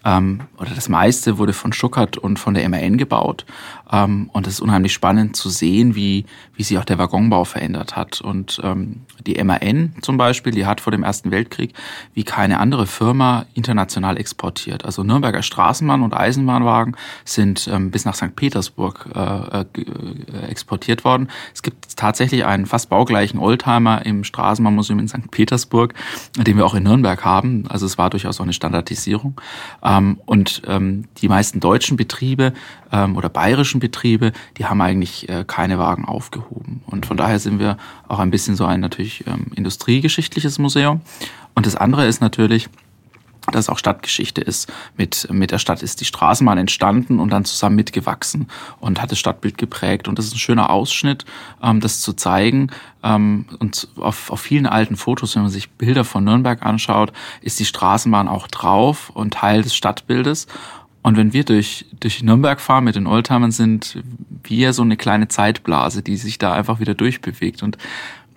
ähm, 0.04 0.42
oder 0.58 0.72
das 0.72 0.90
meiste 0.90 1.38
wurde 1.38 1.54
von 1.54 1.74
Schuckert 1.74 2.18
und 2.18 2.40
von 2.40 2.54
der 2.54 2.68
MAN 2.68 2.98
gebaut. 2.98 3.46
Ähm, 3.92 4.30
und 4.34 4.48
es 4.48 4.54
ist 4.54 4.62
unheimlich 4.62 4.94
spannend 4.94 5.36
zu 5.36 5.50
sehen, 5.50 5.96
wie, 5.96 6.26
wie 6.56 6.64
sich 6.64 6.78
auch 6.78 6.86
der 6.86 6.98
Waggonbau 6.98 7.44
verändert 7.44 7.96
hat. 7.96 8.22
Und 8.22 8.62
ähm, 8.64 9.02
die 9.26 9.42
MAN 9.44 9.94
zum 10.02 10.18
Beispiel, 10.18 10.54
die 10.54 10.66
hat 10.66 10.82
vor 10.82 10.92
dem 10.92 11.04
Ersten 11.04 11.32
Weltkrieg 11.32 11.74
wie 12.14 12.24
keine 12.24 12.60
andere 12.60 12.88
Firma 12.88 13.46
international 13.54 14.18
exportiert. 14.18 14.86
Also 14.86 15.04
Nürnberger 15.04 15.44
Straßenbahn 15.44 16.02
und 16.02 16.14
Eisenbahnwagen 16.14 16.96
sind 17.26 17.68
ähm, 17.72 17.92
bis 17.92 18.06
nach 18.06 18.16
St. 18.16 18.36
Petersburg 18.36 19.10
äh, 19.14 19.62
äh, 19.62 19.66
exportiert 20.50 21.04
worden. 21.04 21.30
Es 21.54 21.62
gibt 21.62 21.98
tatsächlich 21.98 22.46
einen 22.46 22.66
fast 22.66 22.90
baugleichen 22.90 23.40
Oldtimer 23.40 24.06
im 24.06 24.24
Straßenbahnmuseum 24.24 25.00
in 25.00 25.08
St. 25.08 25.30
Petersburg, 25.32 25.94
den 26.38 26.58
wir 26.58 26.66
auch 26.66 26.76
in 26.76 26.84
Nürnberg 26.84 27.24
haben. 27.26 27.66
Also 27.68 27.86
es 27.86 27.98
war 27.98 28.10
durchaus 28.10 28.40
auch 28.40 28.44
eine 28.44 28.54
Standardisierung. 28.54 29.40
Ähm, 29.84 30.20
und 30.26 30.62
ähm, 30.68 31.06
die 31.18 31.28
meisten 31.28 31.60
deutschen 31.60 31.98
Betriebe 31.98 32.54
ähm, 32.92 33.18
oder 33.18 33.30
bayerischen 33.30 33.81
Betriebe, 33.82 34.32
die 34.58 34.66
haben 34.66 34.80
eigentlich 34.80 35.28
äh, 35.28 35.44
keine 35.46 35.78
Wagen 35.78 36.06
aufgehoben. 36.06 36.82
Und 36.86 37.06
von 37.06 37.18
daher 37.18 37.40
sind 37.40 37.60
wir 37.60 37.78
auch 38.08 38.20
ein 38.20 38.32
bisschen 38.32 38.56
so 38.56 38.64
ein 38.66 38.80
natürlich 38.80 39.26
ähm, 39.28 39.48
industriegeschichtliches 39.56 40.58
Museum. 40.58 41.02
Und 41.54 41.66
das 41.66 41.76
andere 41.76 42.08
ist 42.08 42.22
natürlich, 42.22 42.70
dass 43.52 43.70
auch 43.70 43.78
Stadtgeschichte 43.78 44.42
ist. 44.42 44.72
Mit, 44.98 45.28
mit 45.32 45.52
der 45.52 45.58
Stadt 45.58 45.82
ist 45.82 46.00
die 46.02 46.06
Straßenbahn 46.06 46.58
entstanden 46.58 47.20
und 47.20 47.32
dann 47.32 47.46
zusammen 47.46 47.76
mitgewachsen 47.76 48.48
und 48.80 49.02
hat 49.02 49.12
das 49.12 49.20
Stadtbild 49.20 49.58
geprägt. 49.58 50.08
Und 50.08 50.20
das 50.20 50.28
ist 50.28 50.36
ein 50.36 50.40
schöner 50.40 50.70
Ausschnitt, 50.70 51.26
ähm, 51.62 51.80
das 51.80 52.02
zu 52.02 52.14
zeigen. 52.14 52.70
Ähm, 53.04 53.46
und 53.60 53.88
auf, 53.98 54.30
auf 54.30 54.42
vielen 54.42 54.68
alten 54.68 54.96
Fotos, 54.96 55.36
wenn 55.36 55.44
man 55.44 55.52
sich 55.52 55.72
Bilder 55.72 56.04
von 56.04 56.24
Nürnberg 56.24 56.64
anschaut, 56.64 57.12
ist 57.42 57.60
die 57.60 57.66
Straßenbahn 57.66 58.28
auch 58.28 58.48
drauf 58.48 59.10
und 59.10 59.34
Teil 59.34 59.64
des 59.64 59.76
Stadtbildes. 59.76 60.48
Und 61.04 61.18
wenn 61.18 61.34
wir 61.34 61.44
durch, 61.44 61.86
durch 62.00 62.22
Nürnberg 62.22 62.62
fahren 62.62 62.84
mit 62.84 62.96
den 62.96 63.08
Oldtimern, 63.08 63.52
sind 63.52 64.04
wir 64.44 64.74
so 64.74 64.84
eine 64.84 64.98
kleine 64.98 65.28
Zeitblase, 65.28 66.04
die 66.04 66.18
sich 66.18 66.38
da 66.38 66.54
einfach 66.54 66.80
wieder 66.80 66.94
durchbewegt. 66.94 67.64
Und 67.64 67.78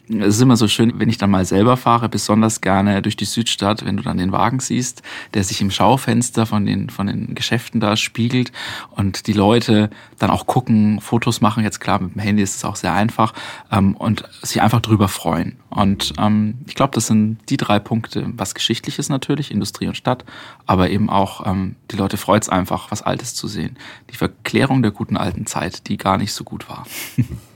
es 0.08 0.36
ist 0.36 0.40
immer 0.42 0.56
so 0.56 0.68
schön, 0.68 0.98
wenn 0.98 1.08
ich 1.08 1.16
dann 1.16 1.30
mal 1.30 1.46
selber 1.46 1.76
fahre, 1.76 2.08
besonders 2.08 2.60
gerne 2.60 3.00
durch 3.00 3.16
die 3.16 3.24
Südstadt, 3.24 3.84
wenn 3.86 3.96
du 3.96 4.02
dann 4.02 4.18
den 4.18 4.32
Wagen 4.32 4.60
siehst, 4.60 5.02
der 5.32 5.44
sich 5.44 5.62
im 5.62 5.70
Schaufenster 5.70 6.44
von 6.44 6.66
den, 6.66 6.90
von 6.90 7.06
den 7.06 7.34
Geschäften 7.34 7.80
da 7.80 7.96
spiegelt 7.96 8.52
und 8.90 9.26
die 9.26 9.32
Leute 9.32 9.88
dann 10.18 10.30
auch 10.30 10.46
gucken, 10.46 11.00
Fotos 11.00 11.40
machen. 11.40 11.64
Jetzt 11.64 11.80
klar, 11.80 12.00
mit 12.00 12.14
dem 12.14 12.20
Handy 12.20 12.42
ist 12.42 12.56
es 12.56 12.64
auch 12.64 12.76
sehr 12.76 12.92
einfach 12.92 13.32
ähm, 13.72 13.96
und 13.96 14.24
sich 14.42 14.60
einfach 14.60 14.80
drüber 14.80 15.08
freuen. 15.08 15.56
Und 15.70 16.12
ähm, 16.18 16.58
ich 16.66 16.74
glaube, 16.74 16.92
das 16.94 17.06
sind 17.06 17.38
die 17.48 17.56
drei 17.56 17.78
Punkte, 17.78 18.26
was 18.36 18.54
geschichtlich 18.54 18.98
ist 18.98 19.08
natürlich, 19.08 19.50
Industrie 19.50 19.86
und 19.86 19.96
Stadt, 19.96 20.24
aber 20.66 20.90
eben 20.90 21.08
auch 21.08 21.46
ähm, 21.46 21.76
die 21.90 21.96
Leute 21.96 22.18
freut 22.18 22.42
es 22.42 22.48
einfach, 22.50 22.90
was 22.90 23.02
Altes 23.02 23.34
zu 23.34 23.48
sehen. 23.48 23.78
Die 24.10 24.16
Verklärung 24.16 24.82
der 24.82 24.90
guten 24.90 25.16
alten 25.16 25.46
Zeit, 25.46 25.88
die 25.88 25.96
gar 25.96 26.18
nicht 26.18 26.32
so 26.32 26.44
gut 26.44 26.68
war. 26.68 26.86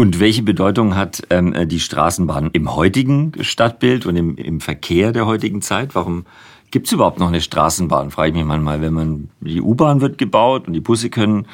Und 0.00 0.18
welche 0.18 0.42
Bedeutung 0.42 0.96
hat 0.96 1.24
ähm, 1.28 1.54
die 1.68 1.78
Straßenbahn 1.78 2.48
im 2.54 2.74
heutigen 2.74 3.32
Stadtbild 3.42 4.06
und 4.06 4.16
im, 4.16 4.34
im 4.36 4.62
Verkehr 4.62 5.12
der 5.12 5.26
heutigen 5.26 5.60
Zeit? 5.60 5.94
Warum 5.94 6.24
gibt 6.70 6.86
es 6.86 6.94
überhaupt 6.94 7.18
noch 7.18 7.28
eine 7.28 7.42
Straßenbahn? 7.42 8.10
Frage 8.10 8.30
ich 8.30 8.34
mich 8.34 8.46
manchmal, 8.46 8.80
wenn 8.80 8.94
man 8.94 9.28
die 9.42 9.60
U-Bahn 9.60 10.00
wird 10.00 10.16
gebaut 10.16 10.66
und 10.66 10.72
die 10.72 10.80
Busse 10.80 11.10
können 11.10 11.44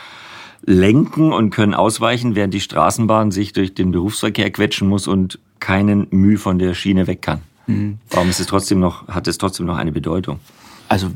lenken 0.65 1.33
und 1.33 1.51
können 1.51 1.75
ausweichen, 1.75 2.37
während 2.37 2.55
die 2.55 2.61
Straßenbahn 2.61 3.33
sich 3.33 3.53
durch 3.53 3.75
den 3.75 3.91
Berufsverkehr 3.91 4.53
quetschen 4.53 4.87
muss 4.87 5.09
und 5.09 5.41
keinen 5.59 6.07
Mühe 6.11 6.39
von 6.39 6.61
der 6.61 6.75
Schiene 6.75 7.09
weg 7.09 7.23
kann. 7.23 7.41
Mhm. 7.67 7.99
Warum 8.11 8.31
ist 8.31 8.39
es 8.39 8.47
trotzdem 8.47 8.79
noch, 8.79 9.09
hat 9.09 9.27
es 9.27 9.39
trotzdem 9.39 9.67
noch 9.67 9.77
eine 9.77 9.91
Bedeutung? 9.91 10.39
Also 10.89 11.11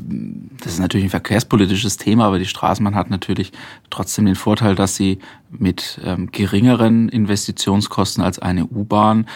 das 0.63 0.75
ist 0.75 0.79
natürlich 0.81 1.07
ein 1.07 1.11
verkehrspolitisches 1.11 1.97
Thema, 1.97 2.27
aber 2.27 2.39
die 2.39 2.47
Straßenbahn 2.47 2.95
hat 2.95 3.11
natürlich 3.11 3.53
trotzdem 3.91 4.27
den 4.27 4.35
Vorteil, 4.35 4.75
dass 4.75 4.97
sie 4.97 5.19
mit 5.51 6.01
ähm, 6.05 6.31
geringeren 6.33 7.09
Investitionskosten 7.09 8.23
als 8.23 8.39
eine 8.39 8.67
U-Bahn 8.67 9.27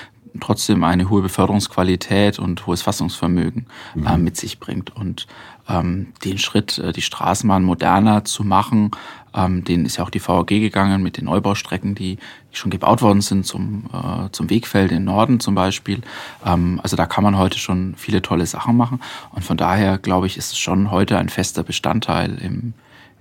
trotzdem 0.40 0.82
eine 0.84 1.10
hohe 1.10 1.22
Beförderungsqualität 1.22 2.38
und 2.38 2.66
hohes 2.66 2.82
Fassungsvermögen 2.82 3.66
mhm. 3.94 4.06
äh, 4.06 4.18
mit 4.18 4.36
sich 4.36 4.58
bringt. 4.58 4.94
Und 4.94 5.26
ähm, 5.68 6.08
den 6.24 6.38
Schritt, 6.38 6.78
äh, 6.78 6.92
die 6.92 7.02
Straßenbahn 7.02 7.62
moderner 7.62 8.24
zu 8.24 8.44
machen, 8.44 8.90
ähm, 9.34 9.64
den 9.64 9.84
ist 9.84 9.96
ja 9.96 10.04
auch 10.04 10.10
die 10.10 10.26
VAG 10.26 10.46
gegangen 10.46 11.02
mit 11.02 11.16
den 11.16 11.24
Neubaustrecken, 11.26 11.94
die 11.94 12.18
schon 12.52 12.70
gebaut 12.70 13.02
worden 13.02 13.20
sind 13.20 13.46
zum, 13.46 13.84
äh, 13.92 14.30
zum 14.30 14.48
Wegfeld 14.50 14.92
im 14.92 15.04
Norden 15.04 15.40
zum 15.40 15.54
Beispiel. 15.54 16.02
Ähm, 16.44 16.80
also 16.82 16.96
da 16.96 17.06
kann 17.06 17.24
man 17.24 17.36
heute 17.36 17.58
schon 17.58 17.94
viele 17.96 18.22
tolle 18.22 18.46
Sachen 18.46 18.76
machen. 18.76 19.00
Und 19.32 19.44
von 19.44 19.56
daher, 19.56 19.98
glaube 19.98 20.26
ich, 20.26 20.36
ist 20.36 20.52
es 20.52 20.58
schon 20.58 20.90
heute 20.90 21.18
ein 21.18 21.28
fester 21.28 21.62
Bestandteil 21.62 22.38
im, 22.40 22.74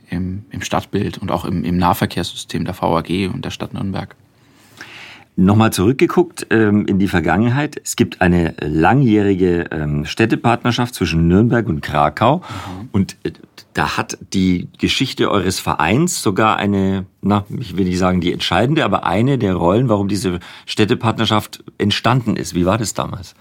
im, 0.10 0.46
im 0.52 0.62
Stadtbild 0.62 1.18
und 1.18 1.32
auch 1.32 1.46
im, 1.46 1.64
im 1.64 1.78
Nahverkehrssystem 1.78 2.66
der 2.66 2.80
VAG 2.80 3.30
und 3.34 3.44
der 3.44 3.52
Stadt 3.52 3.74
Nürnberg. 3.74 4.16
Nochmal 5.36 5.74
zurückgeguckt 5.74 6.48
ähm, 6.52 6.86
in 6.86 7.00
die 7.00 7.08
Vergangenheit. 7.08 7.82
Es 7.84 7.96
gibt 7.96 8.22
eine 8.22 8.54
langjährige 8.60 9.66
ähm, 9.72 10.06
Städtepartnerschaft 10.06 10.94
zwischen 10.94 11.28
Nürnberg 11.28 11.68
und 11.68 11.82
Krakau. 11.82 12.38
Mhm. 12.38 12.90
Und 12.92 13.18
äh, 13.24 13.32
da 13.74 13.98
hat 13.98 14.20
die 14.34 14.70
Geschichte 14.78 15.32
eures 15.32 15.60
Vereins 15.60 16.22
sogar 16.22 16.58
eine, 16.58 17.08
na, 17.22 17.46
ich 17.60 17.76
will 17.76 17.86
nicht 17.86 17.98
sagen 17.98 18.22
die 18.22 18.32
entscheidende, 18.32 18.86
aber 18.86 19.06
eine 19.06 19.40
der 19.40 19.56
Rollen, 19.56 19.90
warum 19.90 20.08
diese 20.08 20.40
Städtepartnerschaft 20.68 21.64
entstanden 21.80 22.36
ist. 22.36 22.54
Wie 22.54 22.68
war 22.68 22.78
das 22.78 22.94
damals? 22.94 23.34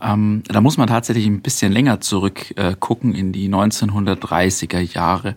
Ähm, 0.00 0.44
da 0.46 0.60
muss 0.60 0.76
man 0.76 0.86
tatsächlich 0.86 1.26
ein 1.26 1.40
bisschen 1.40 1.72
länger 1.72 2.00
zurück 2.00 2.56
äh, 2.56 2.76
in 3.00 3.32
die 3.32 3.48
1930er 3.48 4.78
Jahre. 4.78 5.34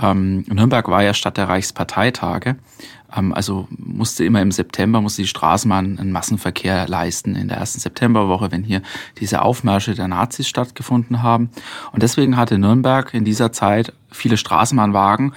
Ähm, 0.00 0.44
Nürnberg 0.48 0.88
war 0.88 1.02
ja 1.02 1.14
Stadt 1.14 1.36
der 1.36 1.48
Reichsparteitage. 1.48 2.56
Ähm, 3.16 3.32
also 3.32 3.68
musste 3.76 4.24
immer 4.24 4.42
im 4.42 4.52
September, 4.52 5.00
musste 5.00 5.22
die 5.22 5.28
Straßenbahn 5.28 5.98
einen 5.98 6.12
Massenverkehr 6.12 6.88
leisten 6.88 7.34
in 7.36 7.48
der 7.48 7.58
ersten 7.58 7.80
Septemberwoche, 7.80 8.50
wenn 8.52 8.62
hier 8.62 8.82
diese 9.18 9.42
Aufmärsche 9.42 9.94
der 9.94 10.08
Nazis 10.08 10.48
stattgefunden 10.48 11.22
haben. 11.22 11.50
Und 11.92 12.02
deswegen 12.02 12.36
hatte 12.36 12.58
Nürnberg 12.58 13.14
in 13.14 13.24
dieser 13.24 13.52
Zeit 13.52 13.92
viele 14.10 14.36
Straßenbahnwagen, 14.36 15.32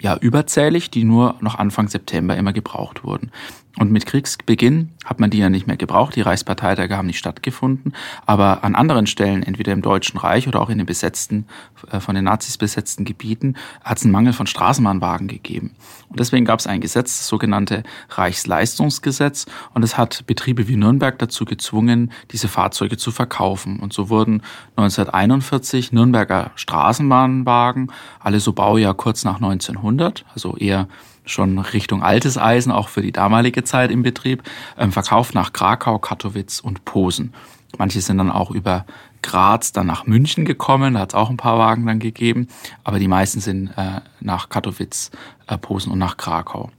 ja, 0.00 0.16
überzählig, 0.16 0.90
die 0.90 1.04
nur 1.04 1.36
noch 1.40 1.56
Anfang 1.58 1.88
September 1.88 2.36
immer 2.36 2.52
gebraucht 2.52 3.04
wurden. 3.04 3.30
Und 3.78 3.92
mit 3.92 4.06
Kriegsbeginn 4.06 4.92
hat 5.04 5.20
man 5.20 5.28
die 5.28 5.36
ja 5.36 5.50
nicht 5.50 5.66
mehr 5.66 5.76
gebraucht. 5.76 6.16
Die 6.16 6.22
Reichsparteitage 6.22 6.96
haben 6.96 7.06
nicht 7.06 7.18
stattgefunden. 7.18 7.92
Aber 8.24 8.64
an 8.64 8.74
anderen 8.74 9.06
Stellen, 9.06 9.42
entweder 9.42 9.72
im 9.72 9.82
Deutschen 9.82 10.18
Reich 10.18 10.48
oder 10.48 10.62
auch 10.62 10.70
in 10.70 10.78
den 10.78 10.86
besetzten, 10.86 11.46
äh, 11.90 12.00
von 12.00 12.14
den 12.14 12.24
Nazis 12.24 12.56
besetzten 12.56 13.04
Gebieten, 13.04 13.54
hat 13.84 13.98
es 13.98 14.04
einen 14.04 14.12
Mangel 14.12 14.32
von 14.32 14.46
Straßenbahnwagen 14.46 15.28
gegeben. 15.28 15.72
Und 16.08 16.18
deswegen 16.18 16.46
gab 16.46 16.58
es 16.58 16.66
ein 16.66 16.80
Gesetz, 16.80 17.18
das 17.18 17.28
sogenannte 17.28 17.82
Reichsleistungsgesetz. 18.08 19.44
Und 19.74 19.82
es 19.82 19.98
hat 19.98 20.24
Betriebe 20.26 20.68
wie 20.68 20.76
Nürnberg 20.76 21.18
dazu 21.18 21.44
gezwungen, 21.44 22.12
diese 22.32 22.48
Fahrzeuge 22.48 22.96
zu 22.96 23.10
verkaufen. 23.10 23.78
Und 23.78 23.92
so 23.92 24.08
wurden 24.08 24.42
1941 24.76 25.92
Nürnberger 25.92 26.52
Straßenbahnwagen, 26.54 27.92
alle 28.20 28.40
so 28.40 28.54
Baujahr 28.54 28.94
kurz 28.94 29.24
nach 29.24 29.36
1900, 29.36 30.24
also 30.32 30.56
eher 30.56 30.88
schon 31.26 31.58
Richtung 31.58 32.02
altes 32.02 32.38
Eisen, 32.38 32.72
auch 32.72 32.88
für 32.88 33.02
die 33.02 33.12
damalige 33.12 33.64
Zeit 33.64 33.90
im 33.90 34.02
Betrieb, 34.02 34.42
ähm, 34.78 34.92
verkauft 34.92 35.34
nach 35.34 35.52
Krakau, 35.52 35.98
Katowice 35.98 36.60
und 36.60 36.84
Posen. 36.84 37.34
Manche 37.78 38.00
sind 38.00 38.18
dann 38.18 38.30
auch 38.30 38.50
über 38.50 38.86
Graz 39.22 39.72
dann 39.72 39.86
nach 39.86 40.06
München 40.06 40.44
gekommen, 40.44 40.94
da 40.94 41.00
hat 41.00 41.10
es 41.10 41.14
auch 41.14 41.30
ein 41.30 41.36
paar 41.36 41.58
Wagen 41.58 41.84
dann 41.84 41.98
gegeben, 41.98 42.48
aber 42.84 42.98
die 42.98 43.08
meisten 43.08 43.40
sind 43.40 43.68
äh, 43.76 44.00
nach 44.20 44.48
Katowice, 44.48 45.10
äh, 45.48 45.58
Posen 45.58 45.92
und 45.92 45.98
nach 45.98 46.16
Krakau. 46.16 46.70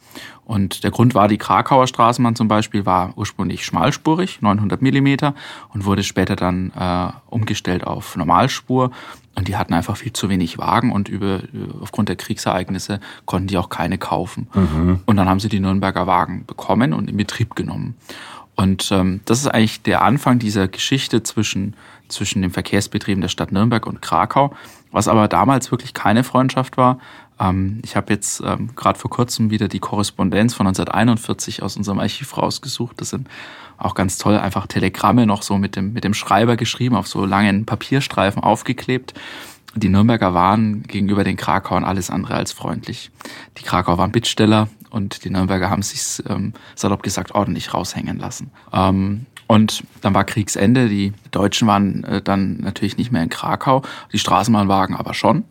Und 0.46 0.86
der 0.86 0.92
Grund 0.92 1.14
war, 1.14 1.28
die 1.28 1.38
Krakauer 1.38 1.88
Straßenbahn 1.88 2.38
zum 2.38 2.48
Beispiel 2.48 2.86
war 2.86 3.12
ursprünglich 3.18 3.66
schmalspurig, 3.66 4.42
900 4.42 4.82
Millimeter, 4.82 5.36
und 5.74 5.84
wurde 5.84 6.04
später 6.04 6.38
dann 6.38 6.72
äh, 6.72 7.10
umgestellt 7.30 7.86
auf 7.86 8.16
Normalspur. 8.16 8.92
Und 9.38 9.48
die 9.48 9.56
hatten 9.56 9.76
einfach 9.76 9.96
viel 9.96 10.14
zu 10.14 10.30
wenig 10.30 10.58
Wagen 10.58 10.92
und 10.92 11.10
über, 11.10 11.42
aufgrund 11.80 12.10
der 12.10 12.16
Kriegsereignisse 12.16 13.00
konnten 13.26 13.48
die 13.48 13.60
auch 13.60 13.70
keine 13.70 14.00
kaufen. 14.00 14.48
Mhm. 14.56 15.02
Und 15.06 15.16
dann 15.16 15.30
haben 15.30 15.40
sie 15.40 15.48
die 15.48 15.60
Nürnberger 15.60 16.08
Wagen 16.08 16.44
bekommen 16.48 16.92
und 16.92 17.08
in 17.08 17.18
Betrieb 17.18 17.56
genommen. 17.56 17.94
Und 18.56 18.92
ähm, 18.92 19.22
das 19.26 19.42
ist 19.42 19.48
eigentlich 19.48 19.84
der 19.84 20.02
Anfang 20.02 20.40
dieser 20.40 20.68
Geschichte 20.68 21.22
zwischen, 21.22 21.76
zwischen 22.08 22.42
den 22.42 22.50
Verkehrsbetrieben 22.50 23.22
der 23.22 23.28
Stadt 23.28 23.52
Nürnberg 23.52 23.86
und 23.86 24.02
Krakau, 24.02 24.56
was 24.92 25.08
aber 25.08 25.28
damals 25.28 25.70
wirklich 25.70 25.94
keine 25.94 26.24
Freundschaft 26.24 26.76
war. 26.76 26.98
Ähm, 27.40 27.80
ich 27.84 27.96
habe 27.96 28.14
jetzt 28.14 28.42
ähm, 28.46 28.70
gerade 28.76 29.00
vor 29.00 29.12
kurzem 29.12 29.50
wieder 29.50 29.68
die 29.68 29.80
Korrespondenz 29.80 30.54
von 30.54 30.68
1941 30.68 31.64
aus 31.64 31.78
unserem 31.78 32.00
Archiv 32.00 32.38
rausgesucht. 32.38 33.00
Das 33.00 33.10
sind 33.10 33.28
auch 33.78 33.94
ganz 33.96 34.18
toll, 34.18 34.38
einfach 34.38 34.68
Telegramme 34.68 35.26
noch 35.26 35.44
so 35.44 35.58
mit 35.58 35.76
dem, 35.76 35.94
mit 35.94 36.04
dem 36.04 36.14
Schreiber 36.14 36.58
geschrieben, 36.58 36.96
auf 36.96 37.08
so 37.08 37.26
langen 37.26 37.66
Papierstreifen 37.66 38.42
aufgeklebt. 38.42 39.14
Die 39.76 39.90
Nürnberger 39.90 40.34
waren 40.34 40.84
gegenüber 40.84 41.24
den 41.24 41.38
Krakauern 41.38 41.84
alles 41.84 42.10
andere 42.10 42.36
als 42.36 42.52
freundlich. 42.52 43.12
Die 43.58 43.64
Krakauer 43.64 44.00
waren 44.00 44.12
Bittsteller 44.12 44.70
und 44.90 45.24
die 45.24 45.30
Nürnberger 45.30 45.70
haben 45.70 45.84
sich 45.84 46.24
ähm, 46.28 46.54
salopp 46.76 47.04
gesagt 47.04 47.36
ordentlich 47.36 47.74
raushängen 47.74 48.18
lassen. 48.18 48.50
Ähm, 48.74 49.28
und 49.46 49.84
dann 50.02 50.14
war 50.14 50.26
Kriegsende. 50.26 50.90
Die 50.90 51.14
Deutschen 51.32 51.68
waren 51.68 52.04
äh, 52.04 52.22
dann 52.22 52.58
natürlich 52.58 52.98
nicht 52.98 53.12
mehr 53.12 53.24
in 53.24 53.30
Krakau, 53.30 53.84
die 54.12 54.20
Straßenbahnwagen 54.20 54.96
aber 54.96 55.14
schon 55.14 55.46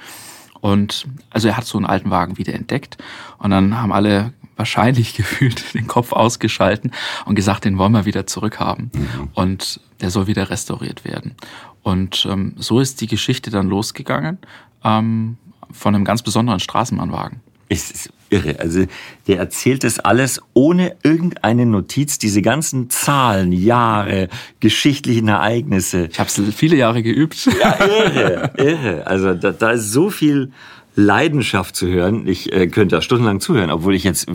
Und 0.61 1.07
also 1.30 1.49
er 1.49 1.57
hat 1.57 1.64
so 1.64 1.78
einen 1.78 1.87
alten 1.87 2.11
Wagen 2.11 2.37
wieder 2.37 2.52
entdeckt 2.52 2.99
und 3.38 3.50
dann 3.50 3.80
haben 3.80 3.92
alle 3.92 4.35
wahrscheinlich 4.57 5.14
gefühlt 5.16 5.75
den 5.75 5.87
Kopf 5.87 6.12
ausgeschalten 6.12 6.92
und 7.25 7.35
gesagt, 7.35 7.64
den 7.64 7.78
wollen 7.78 7.92
wir 7.92 8.04
wieder 8.04 8.26
zurückhaben. 8.26 8.90
Mhm. 8.95 9.28
Und 9.35 9.80
der 10.00 10.11
soll 10.11 10.26
wieder 10.26 10.50
restauriert 10.50 11.04
werden. 11.04 11.35
Und 11.83 12.27
ähm, 12.31 12.55
so 12.57 12.81
ist 12.81 13.01
die 13.01 13.07
Geschichte 13.07 13.51
dann 13.51 13.69
losgegangen 13.69 14.39
ähm, 14.85 15.37
von 15.71 15.95
einem 15.95 16.05
ganz 16.05 16.23
besonderen 16.23 16.61
Straßenbahnwagen. 16.61 17.41
Es 17.69 17.91
ist 17.91 18.13
irre. 18.31 18.59
Also 18.59 18.87
der 19.27 19.39
erzählt 19.39 19.85
das 19.85 19.99
alles 19.99 20.41
ohne 20.55 20.97
irgendeine 21.03 21.67
Notiz, 21.67 22.19
diese 22.19 22.43
ganzen 22.43 22.91
Zahlen, 22.91 23.53
Jahre, 23.53 24.29
geschichtlichen 24.61 25.29
Ereignisse. 25.29 26.09
Ich 26.11 26.19
habe 26.19 26.29
es 26.29 26.41
viele 26.55 26.77
Jahre 26.77 27.03
geübt. 27.03 27.49
Ja, 27.61 27.85
irre, 27.85 28.51
irre. 28.57 29.07
Also 29.07 29.35
da, 29.35 29.53
da 29.53 29.71
ist 29.71 29.93
so 29.93 30.11
viel 30.11 30.53
Leidenschaft 30.97 31.77
zu 31.77 31.87
hören. 31.89 32.27
Ich 32.27 32.53
äh, 32.53 32.67
könnte 32.67 32.97
da 32.97 33.03
stundenlang 33.03 33.41
zuhören, 33.41 33.71
obwohl 33.71 33.95
ich 33.95 34.05
jetzt, 34.05 34.27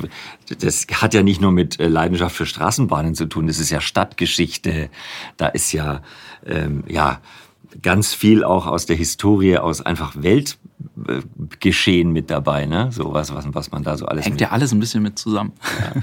das 0.60 0.88
hat 0.94 1.14
ja 1.14 1.22
nicht 1.22 1.42
nur 1.42 1.52
mit 1.52 1.80
äh, 1.80 1.88
Leidenschaft 1.88 2.36
für 2.36 2.46
Straßenbahnen 2.46 3.16
zu 3.16 3.26
tun, 3.26 3.48
das 3.48 3.60
ist 3.60 3.70
ja 3.70 3.82
Stadtgeschichte, 3.82 4.90
da 5.38 5.48
ist 5.48 5.74
ja, 5.74 6.02
ähm, 6.46 6.84
ja, 6.88 7.20
ganz 7.82 8.14
viel 8.14 8.44
auch 8.44 8.68
aus 8.68 8.86
der 8.86 8.96
Historie, 8.96 9.58
aus 9.58 9.82
einfach 9.82 10.14
Welt, 10.22 10.58
Geschehen 11.60 12.12
mit 12.12 12.30
dabei, 12.30 12.66
ne? 12.66 12.90
So 12.92 13.14
was, 13.14 13.34
was, 13.34 13.46
was 13.54 13.72
man 13.72 13.84
da 13.84 13.98
so 13.98 14.06
alles. 14.06 14.26
Hängt 14.26 14.42
ja 14.42 14.52
alles 14.52 14.72
ein 14.72 14.80
bisschen 14.80 15.04
mit 15.04 15.20
zusammen. 15.20 15.54
Ja. 15.80 16.02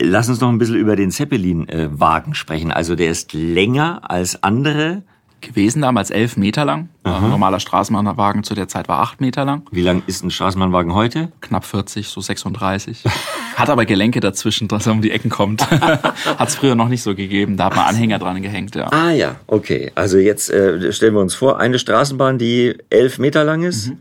Lass 0.00 0.28
uns 0.28 0.40
noch 0.40 0.48
ein 0.48 0.58
bisschen 0.58 0.76
über 0.76 0.96
den 0.96 1.10
Zeppelin-Wagen 1.10 2.34
sprechen. 2.34 2.72
Also 2.72 2.94
der 2.94 3.10
ist 3.10 3.32
länger 3.32 4.10
als 4.10 4.42
andere 4.42 5.02
gewesen, 5.40 5.82
damals 5.82 6.10
elf 6.10 6.36
Meter 6.36 6.64
lang. 6.64 6.88
Aha. 7.04 7.24
Ein 7.24 7.30
normaler 7.30 7.60
Straßenbahnwagen 7.60 8.44
zu 8.44 8.54
der 8.54 8.68
Zeit 8.68 8.88
war 8.88 9.00
acht 9.00 9.20
Meter 9.20 9.44
lang. 9.44 9.62
Wie 9.70 9.82
lang 9.82 10.02
ist 10.06 10.24
ein 10.24 10.30
Straßenbahnwagen 10.30 10.94
heute? 10.94 11.32
Knapp 11.40 11.64
40, 11.64 12.08
so 12.08 12.20
36. 12.20 13.04
Hat 13.56 13.70
aber 13.70 13.84
Gelenke 13.86 14.20
dazwischen, 14.20 14.68
dass 14.68 14.86
er 14.86 14.92
um 14.92 15.02
die 15.02 15.10
Ecken 15.10 15.30
kommt. 15.30 15.68
Hat 15.70 16.48
es 16.48 16.54
früher 16.54 16.74
noch 16.74 16.88
nicht 16.88 17.02
so 17.02 17.14
gegeben. 17.14 17.56
Da 17.56 17.66
hat 17.66 17.76
man 17.76 17.86
Anhänger 17.86 18.18
dran 18.18 18.40
gehängt, 18.40 18.74
ja. 18.74 18.86
Ah 18.92 19.10
ja, 19.10 19.36
okay. 19.46 19.90
Also 19.94 20.18
jetzt 20.18 20.50
äh, 20.50 20.92
stellen 20.92 21.14
wir 21.14 21.20
uns 21.20 21.34
vor, 21.34 21.58
eine 21.58 21.78
Straßenbahn, 21.78 22.38
die 22.38 22.76
elf 22.90 23.18
Meter 23.18 23.44
lang 23.44 23.62
ist. 23.62 23.88
Mhm. 23.88 23.98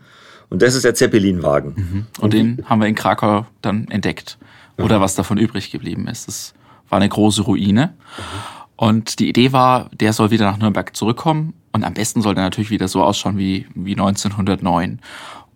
Und 0.49 0.61
das 0.61 0.75
ist 0.75 0.85
der 0.85 0.95
Zeppelinwagen. 0.95 1.73
Mhm. 1.75 2.07
Und 2.19 2.33
den 2.33 2.63
haben 2.65 2.79
wir 2.79 2.87
in 2.87 2.95
Krakau 2.95 3.45
dann 3.61 3.87
entdeckt. 3.89 4.37
Oder 4.77 4.99
mhm. 4.99 5.01
was 5.01 5.15
davon 5.15 5.37
übrig 5.37 5.71
geblieben 5.71 6.07
ist. 6.07 6.27
Das 6.27 6.53
war 6.89 6.97
eine 6.97 7.09
große 7.09 7.41
Ruine. 7.41 7.93
Mhm. 8.17 8.56
Und 8.77 9.19
die 9.19 9.27
Idee 9.27 9.51
war, 9.51 9.89
der 9.91 10.13
soll 10.13 10.31
wieder 10.31 10.45
nach 10.45 10.57
Nürnberg 10.57 10.95
zurückkommen 10.95 11.53
und 11.73 11.83
am 11.83 11.93
besten 11.93 12.21
soll 12.21 12.35
der 12.35 12.43
natürlich 12.43 12.69
wieder 12.69 12.87
so 12.87 13.03
ausschauen 13.03 13.37
wie, 13.37 13.65
wie 13.73 13.93
1909. 13.93 14.99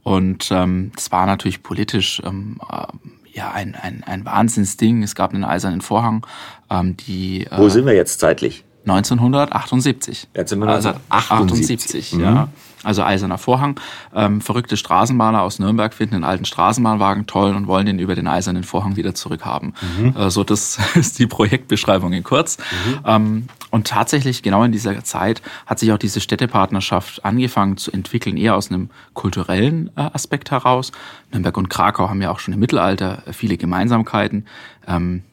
Und 0.03 0.49
ähm, 0.51 0.91
das 0.95 1.11
war 1.11 1.27
natürlich 1.27 1.61
politisch 1.61 2.21
ähm, 2.25 2.59
äh, 2.69 2.87
ja 3.33 3.51
ein, 3.51 3.75
ein, 3.75 4.03
ein 4.03 4.25
Wahnsinnsding. 4.25 5.03
Es 5.03 5.15
gab 5.15 5.33
einen 5.33 5.43
eisernen 5.43 5.81
Vorhang. 5.81 6.25
Ähm, 6.69 6.97
die, 6.97 7.45
äh, 7.45 7.57
Wo 7.57 7.69
sind 7.69 7.85
wir 7.85 7.93
jetzt 7.93 8.19
zeitlich? 8.19 8.63
1978. 8.87 10.27
Jetzt 10.35 10.49
sind 10.49 10.59
wir 10.59 10.67
1978. 10.67 10.93
Also 11.09 11.43
78, 11.49 12.13
mhm. 12.13 12.23
ja. 12.23 12.49
Also 12.83 13.03
Eiserner 13.03 13.37
Vorhang. 13.37 13.79
Ähm, 14.13 14.41
verrückte 14.41 14.75
Straßenbahner 14.75 15.41
aus 15.41 15.59
Nürnberg 15.59 15.93
finden 15.93 16.15
einen 16.15 16.23
alten 16.23 16.45
Straßenbahnwagen 16.45 17.27
toll 17.27 17.55
und 17.55 17.67
wollen 17.67 17.85
den 17.85 17.99
über 17.99 18.15
den 18.15 18.27
Eisernen 18.27 18.63
Vorhang 18.63 18.95
wieder 18.95 19.13
zurückhaben. 19.13 19.73
Mhm. 19.99 20.15
Äh, 20.17 20.31
so, 20.31 20.43
das 20.43 20.79
ist 20.95 21.19
die 21.19 21.27
Projektbeschreibung 21.27 22.13
in 22.13 22.23
kurz. 22.23 22.57
Mhm. 22.57 22.99
Ähm, 23.05 23.47
und 23.69 23.87
tatsächlich, 23.87 24.41
genau 24.41 24.63
in 24.63 24.71
dieser 24.71 25.03
Zeit, 25.03 25.41
hat 25.65 25.79
sich 25.79 25.91
auch 25.93 25.97
diese 25.97 26.21
Städtepartnerschaft 26.21 27.23
angefangen 27.23 27.77
zu 27.77 27.91
entwickeln, 27.91 28.35
eher 28.35 28.55
aus 28.55 28.69
einem 28.69 28.89
kulturellen 29.13 29.91
äh, 29.95 30.01
Aspekt 30.13 30.51
heraus. 30.51 30.91
Nürnberg 31.31 31.57
und 31.57 31.69
Krakau 31.69 32.09
haben 32.09 32.21
ja 32.21 32.31
auch 32.31 32.39
schon 32.39 32.53
im 32.53 32.59
Mittelalter 32.59 33.23
viele 33.31 33.57
Gemeinsamkeiten. 33.57 34.45
Ähm, 34.87 35.23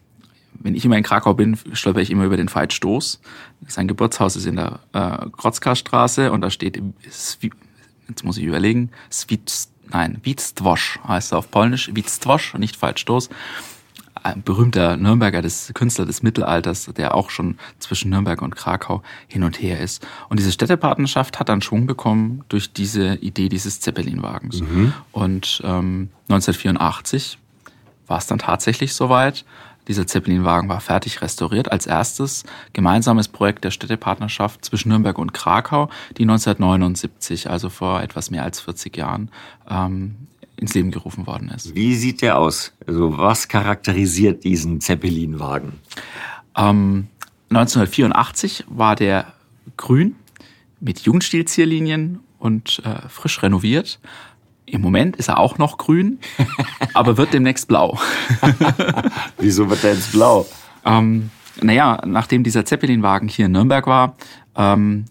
wenn 0.59 0.75
ich 0.75 0.85
immer 0.85 0.97
in 0.97 1.03
Krakau 1.03 1.33
bin, 1.33 1.57
stolper 1.73 2.01
ich 2.01 2.11
immer 2.11 2.25
über 2.25 2.37
den 2.37 2.53
Veitstoß. 2.53 3.21
Sein 3.67 3.87
Geburtshaus 3.87 4.35
ist 4.35 4.45
in 4.45 4.57
der 4.57 4.79
äh, 4.93 5.29
Krotzka-Straße 5.31 6.31
und 6.31 6.41
da 6.41 6.49
steht, 6.49 6.81
jetzt 7.03 8.23
muss 8.23 8.37
ich 8.37 8.43
überlegen, 8.43 8.91
Svitz, 9.11 9.71
nein, 9.91 10.19
Witztwosch 10.23 10.99
heißt 11.07 11.33
er 11.33 11.39
auf 11.39 11.51
Polnisch, 11.51 11.93
Witztwosch, 11.93 12.53
nicht 12.55 12.81
Veitstoß. 12.81 13.29
Ein 14.21 14.43
berühmter 14.43 14.97
Nürnberger, 14.97 15.41
des 15.41 15.71
Künstler 15.73 16.05
des 16.05 16.23
Mittelalters, 16.23 16.91
der 16.97 17.15
auch 17.15 17.29
schon 17.29 17.57
zwischen 17.79 18.09
Nürnberg 18.09 18.41
und 18.41 18.53
Krakau 18.53 19.01
hin 19.27 19.43
und 19.43 19.61
her 19.61 19.79
ist. 19.79 20.05
Und 20.27 20.39
diese 20.39 20.51
Städtepartnerschaft 20.51 21.39
hat 21.39 21.47
dann 21.47 21.61
Schwung 21.61 21.87
bekommen 21.87 22.43
durch 22.49 22.73
diese 22.73 23.15
Idee 23.15 23.47
dieses 23.47 23.79
Zeppelin-Wagens. 23.79 24.59
Mhm. 24.59 24.93
Und 25.13 25.61
ähm, 25.63 26.09
1984 26.27 27.37
war 28.07 28.17
es 28.17 28.27
dann 28.27 28.39
tatsächlich 28.39 28.93
soweit. 28.93 29.45
Dieser 29.89 30.05
Zeppelin-Wagen 30.05 30.69
war 30.69 30.81
fertig 30.81 31.21
restauriert 31.23 31.71
als 31.71 31.87
erstes 31.87 32.43
gemeinsames 32.73 33.27
Projekt 33.27 33.63
der 33.63 33.71
Städtepartnerschaft 33.71 34.63
zwischen 34.63 34.89
Nürnberg 34.89 35.17
und 35.17 35.33
Krakau, 35.33 35.89
die 36.15 36.21
1979, 36.21 37.49
also 37.49 37.69
vor 37.69 38.01
etwas 38.03 38.29
mehr 38.29 38.43
als 38.43 38.59
40 38.59 38.95
Jahren, 38.95 39.31
ähm, 39.67 40.15
ins 40.57 40.75
Leben 40.75 40.91
gerufen 40.91 41.25
worden 41.25 41.49
ist. 41.49 41.73
Wie 41.73 41.95
sieht 41.95 42.21
der 42.21 42.37
aus? 42.37 42.71
Also 42.85 43.17
was 43.17 43.47
charakterisiert 43.47 44.43
diesen 44.43 44.79
Zeppelin-Wagen? 44.79 45.73
Ähm, 46.55 47.07
1984 47.49 48.65
war 48.69 48.95
der 48.95 49.33
grün 49.75 50.15
mit 50.79 50.99
Jugendstilzierlinien 50.99 52.19
und 52.37 52.83
äh, 52.85 53.09
frisch 53.09 53.41
renoviert. 53.41 53.99
Im 54.71 54.81
Moment 54.81 55.15
ist 55.15 55.29
er 55.29 55.39
auch 55.39 55.57
noch 55.57 55.77
grün, 55.77 56.19
aber 56.93 57.17
wird 57.17 57.33
demnächst 57.33 57.67
blau. 57.67 57.99
Wieso 59.37 59.69
wird 59.69 59.83
er 59.83 59.93
jetzt 59.93 60.11
blau? 60.11 60.45
Ähm, 60.85 61.29
naja, 61.61 62.01
nachdem 62.05 62.43
dieser 62.43 62.65
Zeppelin-Wagen 62.65 63.27
hier 63.27 63.47
in 63.47 63.51
Nürnberg 63.51 63.87
war, 63.87 64.15
ähm, 64.55 65.05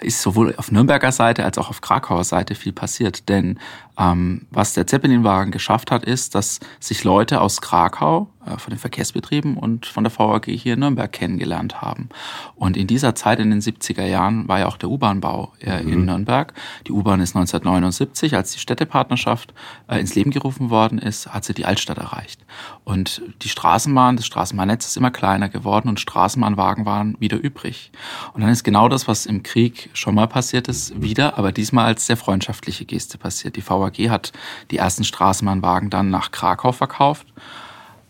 ist 0.00 0.22
sowohl 0.22 0.54
auf 0.56 0.70
Nürnberger 0.70 1.12
Seite 1.12 1.44
als 1.44 1.58
auch 1.58 1.70
auf 1.70 1.80
Krakauer 1.80 2.24
Seite 2.24 2.54
viel 2.54 2.72
passiert. 2.72 3.28
Denn 3.28 3.58
ähm, 3.98 4.46
was 4.50 4.74
der 4.74 4.86
Zeppelin-Wagen 4.86 5.50
geschafft 5.50 5.90
hat, 5.90 6.04
ist, 6.04 6.34
dass 6.34 6.60
sich 6.80 7.04
Leute 7.04 7.40
aus 7.40 7.60
Krakau, 7.60 8.28
äh, 8.46 8.58
von 8.58 8.70
den 8.70 8.78
Verkehrsbetrieben 8.78 9.56
und 9.56 9.86
von 9.86 10.04
der 10.04 10.16
VAG 10.16 10.46
hier 10.46 10.74
in 10.74 10.80
Nürnberg 10.80 11.10
kennengelernt 11.10 11.82
haben. 11.82 12.08
Und 12.54 12.76
in 12.76 12.86
dieser 12.86 13.14
Zeit, 13.14 13.40
in 13.40 13.50
den 13.50 13.60
70er 13.60 14.04
Jahren, 14.04 14.46
war 14.48 14.60
ja 14.60 14.66
auch 14.66 14.76
der 14.76 14.88
U-Bahn-Bau 14.88 15.52
äh, 15.60 15.82
mhm. 15.82 15.92
in 15.92 16.04
Nürnberg. 16.04 16.52
Die 16.86 16.92
U-Bahn 16.92 17.20
ist 17.20 17.34
1979, 17.34 18.36
als 18.36 18.52
die 18.52 18.58
Städtepartnerschaft 18.58 19.52
äh, 19.88 19.98
ins 19.98 20.14
Leben 20.14 20.30
gerufen 20.30 20.70
worden 20.70 20.98
ist, 20.98 21.32
hat 21.32 21.44
sie 21.44 21.54
die 21.54 21.64
Altstadt 21.64 21.98
erreicht. 21.98 22.44
Und 22.84 23.22
die 23.42 23.48
Straßenbahn, 23.48 24.16
das 24.16 24.26
Straßenbahnnetz 24.26 24.86
ist 24.86 24.96
immer 24.96 25.10
kleiner 25.10 25.48
geworden 25.48 25.88
und 25.88 25.98
Straßenbahnwagen 25.98 26.86
waren 26.86 27.16
wieder 27.18 27.38
übrig. 27.38 27.90
Und 28.32 28.42
dann 28.42 28.50
ist 28.50 28.62
genau 28.62 28.88
das, 28.88 29.08
was 29.08 29.26
im 29.26 29.42
Krieg 29.42 29.90
schon 29.92 30.14
mal 30.14 30.28
passiert 30.28 30.68
ist, 30.68 31.00
wieder, 31.02 31.36
aber 31.36 31.50
diesmal 31.52 31.86
als 31.86 32.06
sehr 32.06 32.16
freundschaftliche 32.16 32.84
Geste 32.84 33.18
passiert. 33.18 33.56
Die 33.56 33.68
VAG 33.68 33.85
hat 33.90 34.32
die 34.70 34.78
ersten 34.78 35.04
Straßenbahnwagen 35.04 35.90
dann 35.90 36.10
nach 36.10 36.30
Krakau 36.30 36.72
verkauft, 36.72 37.26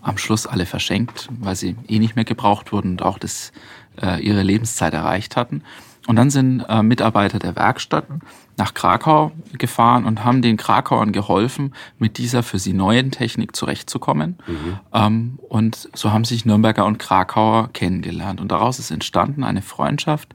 am 0.02 0.18
Schluss 0.18 0.46
alle 0.46 0.66
verschenkt, 0.66 1.28
weil 1.40 1.56
sie 1.56 1.76
eh 1.88 1.98
nicht 1.98 2.16
mehr 2.16 2.24
gebraucht 2.24 2.72
wurden 2.72 2.92
und 2.92 3.02
auch 3.02 3.18
das, 3.18 3.52
äh, 4.00 4.20
ihre 4.20 4.42
Lebenszeit 4.42 4.94
erreicht 4.94 5.36
hatten. 5.36 5.62
Und 6.06 6.16
dann 6.16 6.30
sind 6.30 6.60
äh, 6.68 6.82
Mitarbeiter 6.82 7.38
der 7.38 7.56
Werkstätten 7.56 8.20
nach 8.56 8.74
Krakau 8.74 9.32
gefahren 9.58 10.04
und 10.04 10.24
haben 10.24 10.40
den 10.40 10.56
Krakauern 10.56 11.12
geholfen, 11.12 11.74
mit 11.98 12.16
dieser 12.16 12.42
für 12.42 12.58
sie 12.58 12.72
neuen 12.72 13.10
Technik 13.10 13.56
zurechtzukommen. 13.56 14.38
Mhm. 14.46 14.78
Ähm, 14.94 15.38
und 15.48 15.90
so 15.94 16.12
haben 16.12 16.24
sich 16.24 16.44
Nürnberger 16.44 16.86
und 16.86 16.98
Krakauer 16.98 17.70
kennengelernt. 17.72 18.40
Und 18.40 18.52
daraus 18.52 18.78
ist 18.78 18.90
entstanden 18.90 19.44
eine 19.44 19.62
Freundschaft, 19.62 20.34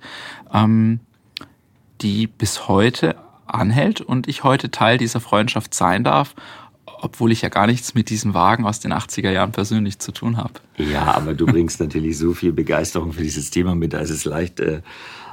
ähm, 0.54 1.00
die 2.02 2.28
bis 2.28 2.68
heute 2.68 3.16
anhält 3.54 4.02
und 4.02 4.28
ich 4.28 4.44
heute 4.44 4.72
Teil 4.72 4.98
dieser 4.98 5.20
Freundschaft 5.20 5.74
sein 5.74 6.04
darf, 6.04 6.36
obwohl 6.86 7.32
ich 7.32 7.42
ja 7.42 7.50
gar 7.50 7.68
nichts 7.68 7.94
mit 7.94 8.10
diesem 8.10 8.34
Wagen 8.34 8.66
aus 8.66 8.80
den 8.80 8.94
80er 8.94 9.32
Jahren 9.32 9.52
persönlich 9.52 10.00
zu 10.00 10.12
tun 10.12 10.38
habe. 10.38 10.54
Ja, 10.78 11.14
aber 11.16 11.34
du 11.34 11.46
bringst 11.46 11.80
natürlich 11.80 12.18
so 12.18 12.34
viel 12.34 12.54
Begeisterung 12.54 13.14
für 13.14 13.24
dieses 13.24 13.50
Thema 13.50 13.76
mit, 13.76 13.94
da 13.94 14.00
ist 14.00 14.12
es 14.12 14.26
leicht, 14.26 14.60
äh, 14.60 14.82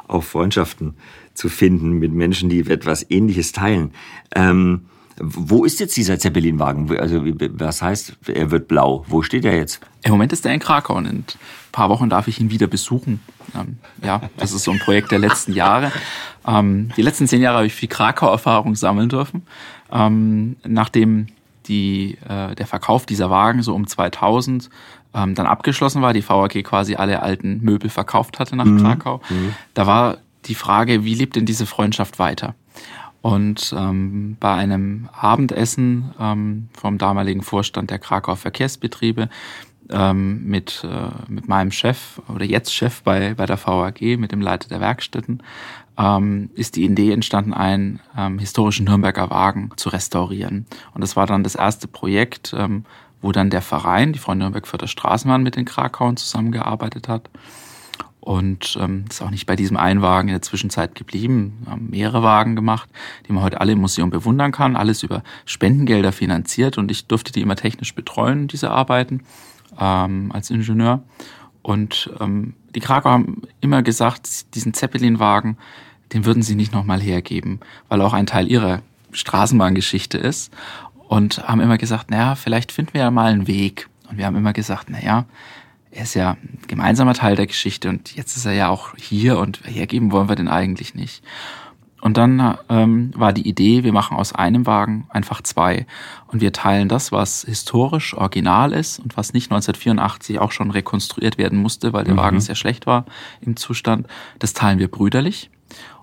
auch 0.06 0.24
Freundschaften 0.24 0.94
zu 1.34 1.48
finden 1.48 1.92
mit 1.92 2.12
Menschen, 2.12 2.48
die 2.48 2.60
etwas 2.60 3.08
Ähnliches 3.10 3.52
teilen. 3.52 3.92
Ähm, 4.34 4.86
Wo 5.20 5.64
ist 5.64 5.80
jetzt 5.80 5.96
dieser 5.96 6.18
Zeppelinwagen? 6.18 6.96
Also 6.98 7.22
was 7.24 7.82
heißt, 7.82 8.16
er 8.26 8.50
wird 8.50 8.68
blau? 8.68 9.04
Wo 9.08 9.22
steht 9.22 9.44
er 9.44 9.56
jetzt? 9.56 9.80
Im 10.02 10.12
Moment 10.12 10.32
ist 10.32 10.46
er 10.46 10.54
in 10.54 10.60
Krakau 10.60 10.94
und 10.94 11.06
in 11.06 11.18
ein 11.18 11.24
paar 11.72 11.88
Wochen 11.88 12.08
darf 12.08 12.28
ich 12.28 12.40
ihn 12.40 12.50
wieder 12.50 12.66
besuchen. 12.66 13.20
Ähm, 13.54 13.78
ja, 14.02 14.20
das 14.36 14.52
ist 14.52 14.64
so 14.64 14.70
ein 14.70 14.78
Projekt 14.78 15.10
der 15.10 15.18
letzten 15.18 15.52
Jahre. 15.52 15.92
Ähm, 16.46 16.90
die 16.96 17.02
letzten 17.02 17.26
zehn 17.26 17.42
Jahre 17.42 17.58
habe 17.58 17.66
ich 17.66 17.74
viel 17.74 17.88
Krakau-Erfahrung 17.88 18.74
sammeln 18.74 19.08
dürfen. 19.08 19.46
Ähm, 19.90 20.56
nachdem 20.64 21.28
die, 21.66 22.18
äh, 22.28 22.54
der 22.54 22.66
Verkauf 22.66 23.06
dieser 23.06 23.30
Wagen 23.30 23.62
so 23.62 23.74
um 23.74 23.86
2000 23.86 24.70
ähm, 25.14 25.34
dann 25.34 25.46
abgeschlossen 25.46 26.02
war, 26.02 26.12
die 26.12 26.26
VAG 26.26 26.62
quasi 26.64 26.96
alle 26.96 27.22
alten 27.22 27.60
Möbel 27.62 27.90
verkauft 27.90 28.38
hatte 28.38 28.56
nach 28.56 28.64
mhm. 28.64 28.82
Krakau, 28.82 29.20
mhm. 29.28 29.54
da 29.74 29.86
war 29.86 30.18
die 30.46 30.54
Frage, 30.54 31.04
wie 31.04 31.14
lebt 31.14 31.36
denn 31.36 31.46
diese 31.46 31.66
Freundschaft 31.66 32.18
weiter? 32.18 32.54
Und 33.20 33.74
ähm, 33.76 34.36
bei 34.38 34.54
einem 34.54 35.08
Abendessen 35.12 36.14
ähm, 36.20 36.68
vom 36.72 36.98
damaligen 36.98 37.42
Vorstand 37.42 37.90
der 37.90 37.98
Krakauer 37.98 38.36
Verkehrsbetriebe 38.36 39.28
ähm, 39.90 40.44
mit, 40.44 40.84
äh, 40.84 41.30
mit 41.30 41.48
meinem 41.48 41.72
Chef 41.72 42.20
oder 42.28 42.44
jetzt 42.44 42.72
Chef 42.74 43.02
bei, 43.02 43.34
bei 43.34 43.46
der 43.46 43.58
VAG, 43.58 44.00
mit 44.18 44.32
dem 44.32 44.40
Leiter 44.40 44.68
der 44.68 44.80
Werkstätten, 44.80 45.42
ähm, 45.98 46.50
ist 46.54 46.76
die 46.76 46.84
Idee 46.84 47.12
entstanden, 47.12 47.52
einen 47.52 48.00
ähm, 48.16 48.38
historischen 48.38 48.86
Nürnberger 48.86 49.30
Wagen 49.30 49.70
zu 49.76 49.88
restaurieren. 49.88 50.66
Und 50.94 51.00
das 51.00 51.16
war 51.16 51.26
dann 51.26 51.42
das 51.42 51.56
erste 51.56 51.88
Projekt, 51.88 52.54
ähm, 52.56 52.84
wo 53.20 53.32
dann 53.32 53.50
der 53.50 53.62
Verein, 53.62 54.12
die 54.12 54.20
Freunde 54.20 54.44
Nürnberg 54.44 54.66
für 54.66 54.78
das 54.78 54.90
Straßenbahn 54.90 55.42
mit 55.42 55.56
den 55.56 55.64
Krakauern 55.64 56.16
zusammengearbeitet 56.16 57.08
hat. 57.08 57.28
Und 58.28 58.76
ähm, 58.78 59.06
ist 59.08 59.22
auch 59.22 59.30
nicht 59.30 59.46
bei 59.46 59.56
diesem 59.56 59.78
einen 59.78 60.02
Wagen 60.02 60.28
in 60.28 60.34
der 60.34 60.42
Zwischenzeit 60.42 60.94
geblieben. 60.94 61.62
Wir 61.62 61.72
haben 61.72 61.88
mehrere 61.88 62.22
Wagen 62.22 62.56
gemacht, 62.56 62.90
die 63.26 63.32
man 63.32 63.42
heute 63.42 63.58
alle 63.58 63.72
im 63.72 63.78
Museum 63.78 64.10
bewundern 64.10 64.52
kann. 64.52 64.76
Alles 64.76 65.02
über 65.02 65.22
Spendengelder 65.46 66.12
finanziert 66.12 66.76
und 66.76 66.90
ich 66.90 67.06
durfte 67.06 67.32
die 67.32 67.40
immer 67.40 67.56
technisch 67.56 67.94
betreuen, 67.94 68.46
diese 68.46 68.70
Arbeiten, 68.70 69.22
ähm, 69.80 70.30
als 70.30 70.50
Ingenieur. 70.50 71.02
Und 71.62 72.10
ähm, 72.20 72.52
die 72.74 72.80
Krakau 72.80 73.08
haben 73.08 73.44
immer 73.62 73.82
gesagt, 73.82 74.54
diesen 74.54 74.74
Zeppelin-Wagen, 74.74 75.56
den 76.12 76.26
würden 76.26 76.42
sie 76.42 76.54
nicht 76.54 76.74
nochmal 76.74 77.00
hergeben, 77.00 77.60
weil 77.88 78.02
auch 78.02 78.12
ein 78.12 78.26
Teil 78.26 78.46
ihrer 78.46 78.82
Straßenbahngeschichte 79.10 80.18
ist. 80.18 80.52
Und 81.08 81.48
haben 81.48 81.62
immer 81.62 81.78
gesagt, 81.78 82.10
naja, 82.10 82.34
vielleicht 82.34 82.72
finden 82.72 82.92
wir 82.92 83.00
ja 83.00 83.10
mal 83.10 83.32
einen 83.32 83.46
Weg. 83.46 83.88
Und 84.10 84.18
wir 84.18 84.26
haben 84.26 84.36
immer 84.36 84.52
gesagt, 84.52 84.90
naja, 84.90 85.24
er 85.90 86.02
ist 86.02 86.14
ja 86.14 86.32
ein 86.32 86.58
gemeinsamer 86.66 87.14
Teil 87.14 87.36
der 87.36 87.46
Geschichte 87.46 87.88
und 87.88 88.14
jetzt 88.14 88.36
ist 88.36 88.46
er 88.46 88.52
ja 88.52 88.68
auch 88.68 88.96
hier 88.96 89.38
und 89.38 89.60
hergeben 89.64 90.12
wollen 90.12 90.28
wir 90.28 90.36
den 90.36 90.48
eigentlich 90.48 90.94
nicht. 90.94 91.22
Und 92.00 92.16
dann 92.16 92.56
ähm, 92.68 93.10
war 93.16 93.32
die 93.32 93.48
Idee, 93.48 93.82
wir 93.82 93.92
machen 93.92 94.16
aus 94.16 94.32
einem 94.32 94.66
Wagen 94.66 95.06
einfach 95.08 95.42
zwei. 95.42 95.84
Und 96.28 96.40
wir 96.40 96.52
teilen 96.52 96.88
das, 96.88 97.10
was 97.10 97.42
historisch 97.42 98.14
original 98.14 98.72
ist 98.72 99.00
und 99.00 99.16
was 99.16 99.32
nicht 99.32 99.50
1984 99.50 100.38
auch 100.38 100.52
schon 100.52 100.70
rekonstruiert 100.70 101.38
werden 101.38 101.58
musste, 101.58 101.92
weil 101.92 102.04
der 102.04 102.14
mhm. 102.14 102.18
Wagen 102.18 102.40
sehr 102.40 102.54
schlecht 102.54 102.86
war 102.86 103.04
im 103.40 103.56
Zustand. 103.56 104.06
Das 104.38 104.52
teilen 104.52 104.78
wir 104.78 104.88
brüderlich 104.88 105.50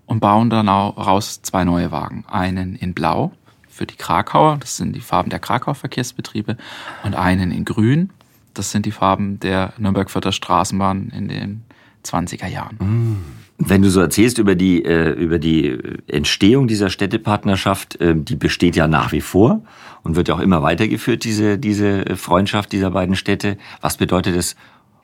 und 0.06 0.20
bauen 0.20 0.50
dann 0.50 0.68
auch 0.68 0.98
raus 0.98 1.42
zwei 1.42 1.64
neue 1.64 1.92
Wagen. 1.92 2.26
Einen 2.28 2.76
in 2.76 2.94
Blau 2.94 3.32
für 3.70 3.86
die 3.86 3.96
Krakauer, 3.96 4.58
das 4.58 4.78
sind 4.78 4.96
die 4.96 5.02
Farben 5.02 5.30
der 5.30 5.40
Krakauer 5.40 5.76
Verkehrsbetriebe, 5.76 6.58
und 7.04 7.16
einen 7.16 7.52
in 7.52 7.66
Grün 7.66 8.10
das 8.58 8.72
sind 8.72 8.86
die 8.86 8.92
Farben 8.92 9.40
der 9.40 9.74
Nürnberg-Fürther 9.78 10.32
Straßenbahn 10.32 11.12
in 11.16 11.28
den 11.28 11.64
20er 12.04 12.48
Jahren. 12.48 12.78
Mm. 12.78 13.18
Wenn 13.58 13.82
du 13.82 13.90
so 13.90 14.02
erzählst 14.02 14.38
über 14.38 14.56
die, 14.56 14.84
äh, 14.84 15.12
über 15.12 15.40
die 15.40 15.78
Entstehung 16.08 16.68
dieser 16.68 16.90
Städtepartnerschaft, 16.90 18.00
äh, 18.02 18.14
die 18.14 18.36
besteht 18.36 18.76
ja 18.76 18.88
nach 18.88 19.14
wie 19.14 19.22
vor 19.22 19.62
und 20.04 20.18
wird 20.18 20.28
ja 20.28 20.36
auch 20.36 20.42
immer 20.42 20.62
weitergeführt, 20.62 21.24
diese, 21.24 21.58
diese 21.58 22.18
Freundschaft 22.18 22.74
dieser 22.74 22.92
beiden 22.92 23.16
Städte. 23.16 23.58
Was 23.80 23.96
bedeutet 23.96 24.36
das 24.36 24.58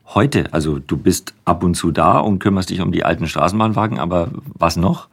heute? 0.06 0.54
Also 0.54 0.80
du 0.80 0.98
bist 0.98 1.34
ab 1.46 1.64
und 1.64 1.76
zu 1.76 1.92
da 1.92 2.20
und 2.20 2.40
kümmerst 2.40 2.70
dich 2.70 2.82
um 2.82 2.92
die 2.92 3.06
alten 3.06 3.26
Straßenbahnwagen, 3.26 4.00
aber 4.00 4.32
was 4.54 4.76
noch? 4.76 5.08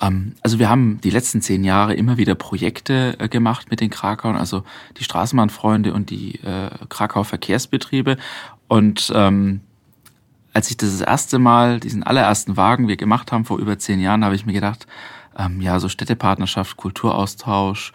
Ähm, 0.00 0.34
also 0.42 0.58
wir 0.58 0.68
haben 0.68 1.00
die 1.00 1.10
letzten 1.10 1.40
zehn 1.42 1.64
Jahre 1.64 1.94
immer 1.94 2.16
wieder 2.16 2.34
Projekte 2.34 3.16
äh, 3.18 3.28
gemacht 3.28 3.70
mit 3.70 3.80
den 3.80 3.90
Krakauern, 3.90 4.36
also 4.36 4.64
die 4.98 5.04
Straßenbahnfreunde 5.04 5.92
und 5.92 6.10
die 6.10 6.36
äh, 6.42 6.70
Krakauer 6.88 7.24
Verkehrsbetriebe. 7.24 8.16
Und 8.68 9.12
ähm, 9.14 9.60
als 10.52 10.70
ich 10.70 10.76
das, 10.76 10.90
das 10.90 11.00
erste 11.06 11.38
Mal, 11.38 11.80
diesen 11.80 12.02
allerersten 12.02 12.56
Wagen 12.56 12.88
wir 12.88 12.96
gemacht 12.96 13.32
haben 13.32 13.44
vor 13.44 13.58
über 13.58 13.78
zehn 13.78 14.00
Jahren, 14.00 14.24
habe 14.24 14.34
ich 14.34 14.46
mir 14.46 14.54
gedacht, 14.54 14.86
ähm, 15.38 15.60
ja, 15.60 15.78
so 15.78 15.88
Städtepartnerschaft, 15.88 16.76
Kulturaustausch, 16.76 17.92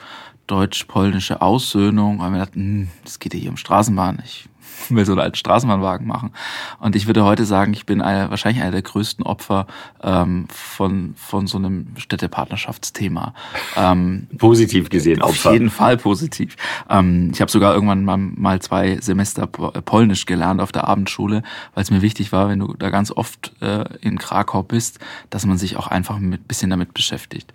deutsch-polnische 0.51 1.41
Aussöhnung, 1.41 2.19
weil 2.19 2.31
mir 2.31 2.39
gedacht, 2.39 2.55
hm, 2.55 2.89
das 3.03 3.19
geht 3.19 3.33
ja 3.33 3.39
hier 3.39 3.49
um 3.49 3.57
Straßenbahn. 3.57 4.21
Ich 4.25 4.49
will 4.89 5.05
so 5.05 5.13
einen 5.13 5.21
alten 5.21 5.35
Straßenbahnwagen 5.35 6.07
machen. 6.07 6.31
Und 6.79 6.95
ich 6.95 7.07
würde 7.07 7.23
heute 7.23 7.45
sagen, 7.45 7.73
ich 7.73 7.85
bin 7.85 8.01
eine, 8.01 8.29
wahrscheinlich 8.29 8.61
einer 8.61 8.71
der 8.71 8.81
größten 8.81 9.25
Opfer 9.25 9.67
ähm, 10.01 10.47
von, 10.49 11.13
von 11.15 11.47
so 11.47 11.57
einem 11.57 11.87
Städtepartnerschaftsthema. 11.97 13.33
Ähm, 13.75 14.27
positiv 14.37 14.89
gesehen, 14.89 15.21
Opfer. 15.21 15.49
Auf 15.49 15.53
jeden 15.53 15.69
Fall 15.69 15.97
positiv. 15.97 16.55
Ähm, 16.89 17.31
ich 17.33 17.41
habe 17.41 17.51
sogar 17.51 17.73
irgendwann 17.73 18.05
mal, 18.05 18.17
mal 18.17 18.61
zwei 18.61 18.97
Semester 18.99 19.47
Polnisch 19.47 20.25
gelernt 20.25 20.61
auf 20.61 20.71
der 20.71 20.87
Abendschule, 20.87 21.43
weil 21.73 21.83
es 21.83 21.91
mir 21.91 22.01
wichtig 22.01 22.31
war, 22.31 22.49
wenn 22.49 22.59
du 22.59 22.73
da 22.73 22.89
ganz 22.89 23.11
oft 23.11 23.53
äh, 23.61 23.85
in 24.01 24.17
Krakau 24.17 24.63
bist, 24.63 24.99
dass 25.29 25.45
man 25.45 25.57
sich 25.57 25.77
auch 25.77 25.87
einfach 25.87 26.19
mit 26.19 26.47
bisschen 26.47 26.69
damit 26.69 26.93
beschäftigt. 26.93 27.53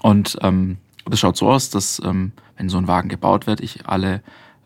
Und 0.00 0.38
ähm, 0.42 0.78
das 1.10 1.20
schaut 1.20 1.36
so 1.36 1.50
aus, 1.50 1.70
dass 1.70 2.00
ähm, 2.04 2.32
wenn 2.56 2.68
so 2.68 2.78
ein 2.78 2.88
Wagen 2.88 3.08
gebaut 3.08 3.46
wird, 3.46 3.60
ich 3.60 3.86
alle 3.86 4.22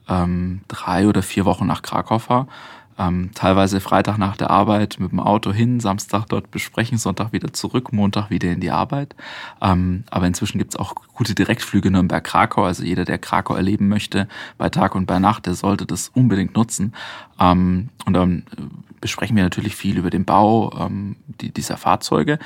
ähm, 0.09 0.63
drei 0.69 1.07
oder 1.07 1.23
vier 1.23 1.45
Wochen 1.45 1.67
nach 1.67 1.83
Krakau 1.83 2.19
fahre. 2.19 2.49
Ähm, 2.99 3.31
teilweise 3.35 3.81
Freitag 3.81 4.19
nach 4.19 4.37
der 4.37 4.51
Arbeit 4.51 4.99
mit 5.01 5.13
dem 5.13 5.21
Auto 5.21 5.53
hin, 5.53 5.81
Samstag 5.81 6.27
dort 6.27 6.51
besprechen, 6.51 6.99
Sonntag 6.99 7.33
wieder 7.33 7.53
zurück, 7.53 7.93
Montag 7.93 8.29
wieder 8.29 8.53
in 8.53 8.61
die 8.61 8.71
Arbeit. 8.71 9.17
Ähm, 9.63 10.05
aber 10.11 10.27
inzwischen 10.27 10.59
gibt's 10.59 10.77
auch 10.77 10.95
gute 11.15 11.35
Direktflüge 11.35 11.91
Nürnberg-Krakau. 11.91 12.65
Also 12.65 12.85
jeder, 12.85 13.05
der 13.05 13.19
Krakau 13.19 13.55
erleben 13.55 13.89
möchte, 13.89 14.29
bei 14.59 14.69
Tag 14.69 14.95
und 14.95 15.07
bei 15.07 15.19
Nacht, 15.19 15.47
der 15.47 15.55
sollte 15.55 15.87
das 15.87 16.09
unbedingt 16.09 16.55
nutzen. 16.55 16.95
Ähm, 17.41 17.89
und 18.05 18.13
dann 18.13 18.45
besprechen 19.01 19.37
wir 19.37 19.43
natürlich 19.43 19.75
viel 19.75 19.97
über 19.99 20.11
den 20.11 20.25
Bau 20.25 20.73
ähm, 20.79 21.17
die, 21.27 21.51
dieser 21.51 21.79
Fahrzeuge. 21.79 22.39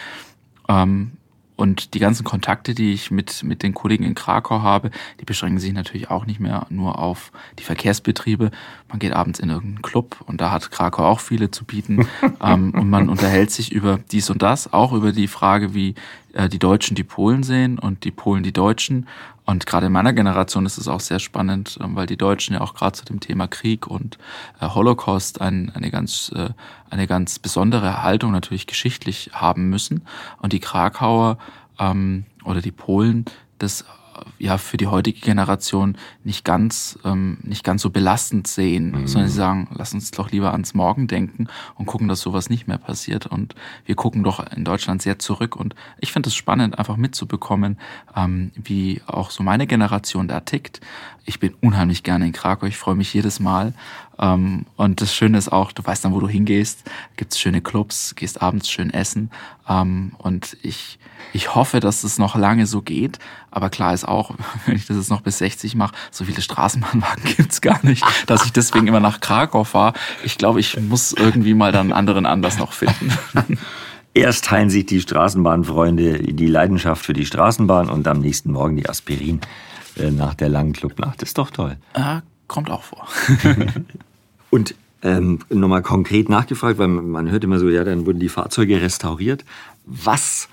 Ähm, 0.69 1.13
und 1.57 1.95
die 1.95 1.99
ganzen 1.99 2.25
Kontakte, 2.25 2.75
die 2.75 2.93
ich 2.93 3.11
mit, 3.11 3.43
mit 3.43 3.63
den 3.63 3.75
Kollegen 3.75 4.05
in 4.05 4.15
Krakau 4.15 4.61
habe, 4.61 4.91
die 5.21 5.25
beschränken 5.25 5.59
sich 5.59 5.73
natürlich 5.73 6.11
auch 6.11 6.27
nicht 6.27 6.39
mehr 6.39 6.67
nur 6.69 6.99
auf 6.99 7.33
die 7.59 7.65
Verkehrsbetriebe. 7.65 8.51
Man 8.89 8.99
geht 8.99 9.13
abends 9.13 9.41
in 9.41 9.49
irgendeinen 9.49 9.83
Club 9.83 10.19
und 10.27 10.41
da 10.41 10.51
hat 10.51 10.71
Krakau 10.71 11.05
auch 11.05 11.21
viele 11.21 11.51
zu 11.51 11.65
bieten. 11.65 12.07
ähm, 12.43 12.73
und 12.75 12.91
man 12.91 13.09
unterhält 13.09 13.51
sich 13.51 13.73
über 13.73 13.99
dies 14.13 14.29
und 14.31 14.43
das, 14.43 14.73
auch 14.73 14.93
über 14.93 15.13
die 15.13 15.29
Frage, 15.29 15.75
wie 15.75 15.95
äh, 16.35 16.49
die 16.49 16.59
Deutschen 16.59 16.95
die 16.95 17.05
Polen 17.05 17.43
sehen 17.43 17.79
und 17.79 18.05
die 18.05 18.11
Polen 18.11 18.43
die 18.43 18.53
Deutschen. 18.53 19.07
Und 19.47 19.65
gerade 19.65 19.87
in 19.87 19.93
meiner 19.93 20.13
Generation 20.13 20.67
ist 20.67 20.77
es 20.77 20.89
auch 20.89 21.01
sehr 21.01 21.21
spannend, 21.21 21.79
ähm, 21.81 21.95
weil 21.95 22.07
die 22.07 22.17
Deutschen 22.17 22.55
ja 22.55 22.61
auch 22.61 22.75
gerade 22.75 22.99
zu 22.99 23.05
dem 23.05 23.21
Thema 23.21 23.47
Krieg 23.47 23.87
und 23.87 24.19
äh, 24.61 24.69
Holocaust 24.69 25.41
ein, 25.41 25.71
eine 25.75 25.91
ganz 25.91 26.33
äh, 26.35 26.51
eine 26.91 27.07
ganz 27.07 27.39
besondere 27.39 28.03
Haltung 28.03 28.33
natürlich 28.33 28.67
geschichtlich 28.67 29.31
haben 29.33 29.71
müssen. 29.71 30.05
Und 30.39 30.53
die 30.53 30.61
Krakauer 30.61 31.39
ähm, 31.79 32.27
oder 32.45 32.61
die 32.61 32.73
Polen 32.73 33.25
das 33.59 33.85
ja 34.39 34.59
für 34.59 34.77
die 34.77 34.87
heutige 34.87 35.21
Generation 35.21 35.97
nicht 36.25 36.45
ganz 36.45 36.99
ähm, 37.05 37.39
nicht 37.43 37.65
ganz 37.65 37.83
so 37.83 37.91
belastend 37.91 38.47
sehen, 38.47 38.93
mhm. 38.93 39.07
sondern 39.07 39.31
sie 39.31 39.37
sagen, 39.37 39.69
lass 39.75 39.95
uns 39.95 40.11
doch 40.11 40.31
lieber 40.31 40.53
ans 40.53 40.75
Morgen 40.75 41.07
denken 41.07 41.49
und 41.75 41.87
gucken, 41.87 42.09
dass 42.09 42.21
sowas 42.21 42.51
nicht 42.51 42.67
mehr 42.67 42.79
passiert. 42.79 43.27
Und 43.27 43.55
wir 43.85 43.95
gucken 43.95 44.23
doch 44.23 44.45
in 44.53 44.65
Deutschland 44.65 45.03
sehr 45.03 45.19
zurück. 45.19 45.57
Und 45.57 45.75
ich 45.99 46.13
finde 46.13 46.29
es 46.29 46.35
spannend, 46.35 46.79
einfach 46.79 46.97
mitzubekommen, 46.97 47.79
ähm, 48.15 48.53
wie 48.55 49.03
auch 49.07 49.31
so 49.31 49.43
meine 49.43 49.67
Generation 49.67 50.29
da 50.29 50.41
tickt. 50.41 50.81
Ich 51.25 51.41
bin 51.41 51.55
unheimlich 51.61 52.03
gerne 52.05 52.27
in 52.27 52.33
Krakau. 52.33 52.67
Ich 52.67 52.77
freue 52.77 52.95
mich 52.95 53.13
jedes 53.13 53.41
Mal. 53.41 53.75
Ähm, 54.19 54.67
und 54.77 55.01
das 55.01 55.15
Schöne 55.15 55.39
ist 55.39 55.51
auch, 55.51 55.73
du 55.73 55.85
weißt 55.85 56.05
dann, 56.05 56.13
wo 56.13 56.21
du 56.21 56.29
hingehst. 56.29 56.85
Gibt's 57.17 57.39
schöne 57.39 57.61
Clubs, 57.61 58.15
gehst 58.15 58.43
abends 58.43 58.71
schön 58.71 58.91
essen. 58.91 59.31
Ähm, 59.69 60.13
und 60.19 60.57
ich 60.63 60.99
ich 61.33 61.55
hoffe, 61.55 61.81
dass 61.81 62.05
es 62.05 62.19
noch 62.19 62.37
lange 62.37 62.67
so 62.67 62.83
geht. 62.83 63.19
Aber 63.51 63.71
klar 63.71 63.93
ist 63.93 64.07
auch, 64.07 64.33
wenn 64.67 64.77
ich 64.77 64.87
das 64.87 64.97
jetzt 64.97 65.11
noch 65.11 65.21
bis 65.21 65.39
60 65.39 65.75
mache, 65.75 65.95
so 66.11 66.25
viele 66.25 66.41
Straßenbahnwagen 66.41 67.25
gibt's 67.37 67.61
gar 67.61 67.85
nicht, 67.85 68.05
dass 68.27 68.45
ich 68.45 68.53
deswegen 68.53 68.87
immer 68.87 69.01
nach 69.01 69.21
Krakau 69.21 69.65
fahre. 69.65 69.95
Ich 70.25 70.39
glaube, 70.39 70.61
ich 70.61 70.81
muss 70.81 71.13
irgendwie 71.13 71.55
mal 71.55 71.73
dann 71.73 71.87
einen 71.87 71.93
anderen 71.93 72.27
Anlass 72.27 72.59
noch 72.59 72.73
finden. 72.73 73.13
Erst 74.15 74.47
teilen 74.47 74.71
sich 74.71 74.87
die 74.87 75.01
Straßenbahnfreunde 75.01 76.33
die 76.33 76.47
Leidenschaft 76.47 77.05
für 77.05 77.13
die 77.13 77.27
Straßenbahn 77.27 77.91
und 77.91 78.09
am 78.09 78.21
nächsten 78.21 78.51
Morgen 78.51 78.77
die 78.77 78.89
Aspirin 78.89 79.43
äh, 79.99 80.11
nach 80.11 80.35
der 80.35 80.49
langen 80.49 80.73
Clubnacht. 80.73 81.21
Das 81.21 81.31
ist 81.31 81.39
doch 81.39 81.51
toll. 81.51 81.77
Äh, 81.93 82.21
kommt 82.49 82.71
auch 82.71 82.83
vor. 82.83 83.07
Und 84.57 84.75
ähm, 85.03 85.41
nochmal 85.51 85.83
konkret 85.83 86.31
nachgefragt, 86.31 86.79
weil 86.79 86.89
man 86.89 87.31
hört 87.31 87.45
immer 87.45 87.59
so, 87.59 87.69
ja, 87.69 87.85
dann 87.85 88.07
wurden 88.07 88.19
die 88.19 88.31
Fahrzeuge 88.31 88.81
restauriert. 88.81 89.45
Was 89.85 90.49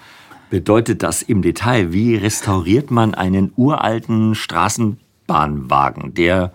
bedeutet 0.50 1.02
das 1.02 1.22
im 1.22 1.42
Detail? 1.42 1.94
Wie 1.94 2.16
restauriert 2.16 2.92
man 2.92 3.14
einen 3.14 3.54
uralten 3.56 4.36
Straßenbahnwagen, 4.36 6.14
der 6.14 6.52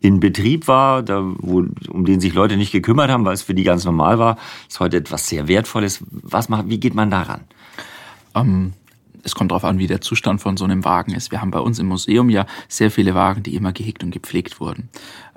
in 0.00 0.20
Betrieb 0.20 0.68
war, 0.68 1.02
da, 1.02 1.22
wo, 1.38 1.64
um 1.88 2.04
den 2.04 2.20
sich 2.20 2.34
Leute 2.34 2.58
nicht 2.58 2.72
gekümmert 2.72 3.10
haben, 3.10 3.24
weil 3.24 3.34
es 3.34 3.42
für 3.42 3.54
die 3.54 3.62
ganz 3.62 3.84
normal 3.84 4.18
war, 4.18 4.36
ist 4.68 4.78
heute 4.80 4.98
etwas 4.98 5.28
sehr 5.28 5.48
Wertvolles. 5.48 6.04
Was 6.10 6.50
macht, 6.50 6.68
wie 6.68 6.78
geht 6.78 6.94
man 6.94 7.10
daran? 7.10 7.40
Ähm, 8.34 8.74
es 9.22 9.34
kommt 9.34 9.50
darauf 9.50 9.64
an, 9.64 9.78
wie 9.78 9.86
der 9.86 10.00
Zustand 10.00 10.40
von 10.40 10.56
so 10.56 10.64
einem 10.64 10.84
Wagen 10.84 11.14
ist. 11.14 11.30
Wir 11.30 11.40
haben 11.40 11.50
bei 11.50 11.60
uns 11.60 11.78
im 11.78 11.86
Museum 11.86 12.28
ja 12.28 12.46
sehr 12.68 12.90
viele 12.90 13.14
Wagen, 13.14 13.42
die 13.42 13.54
immer 13.54 13.72
gehegt 13.72 14.02
und 14.02 14.10
gepflegt 14.10 14.60
wurden. 14.60 14.88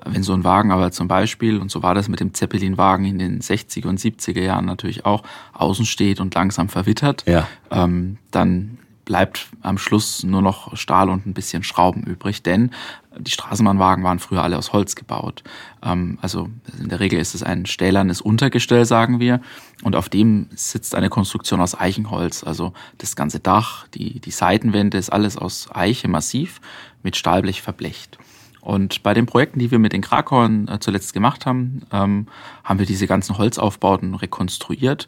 Wenn 0.03 0.23
so 0.23 0.33
ein 0.33 0.43
Wagen 0.43 0.71
aber 0.71 0.91
zum 0.91 1.07
Beispiel, 1.07 1.57
und 1.57 1.71
so 1.71 1.83
war 1.83 1.95
das 1.95 2.07
mit 2.07 2.19
dem 2.19 2.33
Zeppelin-Wagen 2.33 3.05
in 3.05 3.19
den 3.19 3.41
60er 3.41 3.87
und 3.87 3.99
70er 3.99 4.41
Jahren 4.41 4.65
natürlich 4.65 5.05
auch, 5.05 5.23
außen 5.53 5.85
steht 5.85 6.19
und 6.19 6.35
langsam 6.35 6.69
verwittert, 6.69 7.23
ja. 7.27 7.47
ähm, 7.71 8.17
dann 8.31 8.77
bleibt 9.05 9.47
am 9.61 9.77
Schluss 9.77 10.23
nur 10.23 10.41
noch 10.41 10.75
Stahl 10.75 11.09
und 11.09 11.25
ein 11.25 11.33
bisschen 11.33 11.63
Schrauben 11.63 12.03
übrig, 12.03 12.43
denn 12.43 12.71
die 13.17 13.31
Straßenbahnwagen 13.31 14.03
waren 14.03 14.19
früher 14.19 14.43
alle 14.43 14.57
aus 14.57 14.73
Holz 14.73 14.95
gebaut. 14.95 15.43
Ähm, 15.83 16.17
also 16.21 16.49
in 16.79 16.89
der 16.89 16.99
Regel 16.99 17.19
ist 17.19 17.35
es 17.35 17.43
ein 17.43 17.65
stählernes 17.65 18.19
Untergestell, 18.19 18.85
sagen 18.85 19.19
wir, 19.19 19.41
und 19.83 19.95
auf 19.95 20.09
dem 20.09 20.47
sitzt 20.55 20.95
eine 20.95 21.09
Konstruktion 21.09 21.61
aus 21.61 21.79
Eichenholz. 21.79 22.43
Also 22.43 22.73
das 22.97 23.15
ganze 23.15 23.39
Dach, 23.39 23.87
die, 23.89 24.19
die 24.19 24.31
Seitenwände 24.31 24.97
ist 24.97 25.11
alles 25.11 25.37
aus 25.37 25.69
Eiche 25.73 26.07
massiv 26.07 26.59
mit 27.03 27.15
Stahlblech 27.15 27.61
verblecht. 27.61 28.17
Und 28.59 29.03
bei 29.03 29.13
den 29.13 29.27
Projekten, 29.27 29.59
die 29.59 29.69
wir 29.69 29.77
mit 29.77 29.93
den 29.93 30.01
Krakauern 30.01 30.67
äh, 30.67 30.79
zuletzt 30.79 31.13
gemacht 31.13 31.45
haben, 31.45 31.83
ähm, 31.91 32.27
haben 32.63 32.79
wir 32.79 32.87
diese 32.87 33.05
ganzen 33.05 33.37
Holzaufbauten 33.37 34.15
rekonstruiert 34.15 35.07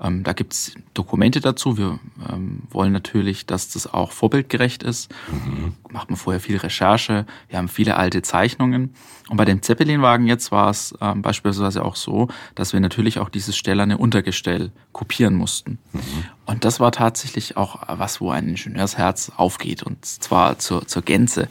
ähm, 0.00 0.24
da 0.24 0.32
gibt's 0.32 0.74
Dokumente 0.94 1.40
dazu. 1.40 1.78
Wir 1.78 1.98
ähm, 2.30 2.62
wollen 2.70 2.92
natürlich, 2.92 3.46
dass 3.46 3.70
das 3.70 3.92
auch 3.92 4.12
vorbildgerecht 4.12 4.82
ist. 4.82 5.10
Mhm. 5.30 5.74
Macht 5.90 6.10
man 6.10 6.16
vorher 6.16 6.40
viel 6.40 6.58
Recherche. 6.58 7.26
Wir 7.48 7.58
haben 7.58 7.68
viele 7.68 7.96
alte 7.96 8.22
Zeichnungen. 8.22 8.94
Und 9.28 9.38
bei 9.38 9.44
dem 9.44 9.62
Zeppelin-Wagen 9.62 10.26
jetzt 10.26 10.52
war 10.52 10.70
es 10.70 10.94
ähm, 11.00 11.22
beispielsweise 11.22 11.84
auch 11.84 11.96
so, 11.96 12.28
dass 12.54 12.72
wir 12.72 12.80
natürlich 12.80 13.18
auch 13.18 13.30
dieses 13.30 13.56
stählerne 13.56 13.96
Untergestell 13.98 14.70
kopieren 14.92 15.34
mussten. 15.34 15.78
Mhm. 15.92 16.00
Und 16.44 16.64
das 16.64 16.78
war 16.78 16.92
tatsächlich 16.92 17.56
auch 17.56 17.80
was, 17.88 18.20
wo 18.20 18.30
ein 18.30 18.48
Ingenieursherz 18.48 19.32
aufgeht. 19.36 19.82
Und 19.82 20.04
zwar 20.04 20.58
zur, 20.58 20.86
zur 20.86 21.02
Gänze. 21.02 21.48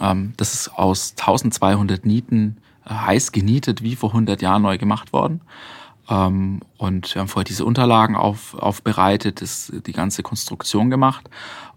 Ähm, 0.00 0.32
das 0.38 0.54
ist 0.54 0.68
aus 0.78 1.14
1200 1.18 2.06
Nieten 2.06 2.56
äh, 2.84 2.94
heiß 2.94 3.32
genietet, 3.32 3.82
wie 3.82 3.94
vor 3.94 4.10
100 4.10 4.40
Jahren 4.40 4.62
neu 4.62 4.78
gemacht 4.78 5.12
worden. 5.12 5.42
Ähm, 6.08 6.60
und 6.76 7.14
wir 7.14 7.20
haben 7.20 7.28
vorher 7.28 7.44
diese 7.44 7.64
Unterlagen 7.64 8.16
auf, 8.16 8.54
aufbereitet, 8.54 9.40
das, 9.40 9.72
die 9.86 9.92
ganze 9.92 10.22
Konstruktion 10.22 10.90
gemacht. 10.90 11.28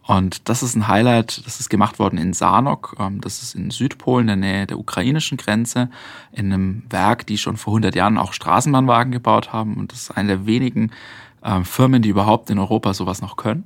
Und 0.08 0.48
das 0.48 0.64
ist 0.64 0.76
ein 0.76 0.88
Highlight, 0.88 1.46
das 1.46 1.60
ist 1.60 1.70
gemacht 1.70 2.00
worden 2.00 2.18
in 2.18 2.34
Sanok, 2.34 2.96
ähm, 2.98 3.20
das 3.20 3.44
ist 3.44 3.56
in 3.56 3.72
Südpolen, 3.72 4.30
in 4.30 4.42
der 4.42 4.52
Nähe 4.52 4.68
der 4.68 4.80
ukrainischen 4.80 5.38
Grenze, 5.38 5.90
in 6.32 6.52
einem 6.52 6.84
Werk, 6.90 7.28
die 7.28 7.38
schon 7.38 7.58
vor 7.58 7.74
100 7.74 7.94
Jahren 7.94 8.18
auch 8.18 8.32
Straßenbahnwagen 8.32 9.12
gebaut 9.12 9.52
haben. 9.52 9.76
Und 9.76 9.92
das 9.92 10.04
ist 10.04 10.12
eine 10.12 10.30
der 10.30 10.46
wenigen 10.46 10.92
ähm, 11.44 11.66
Firmen, 11.66 12.02
die 12.02 12.10
überhaupt 12.10 12.50
in 12.50 12.58
Europa 12.58 12.94
sowas 12.94 13.22
noch 13.22 13.36
können. 13.36 13.66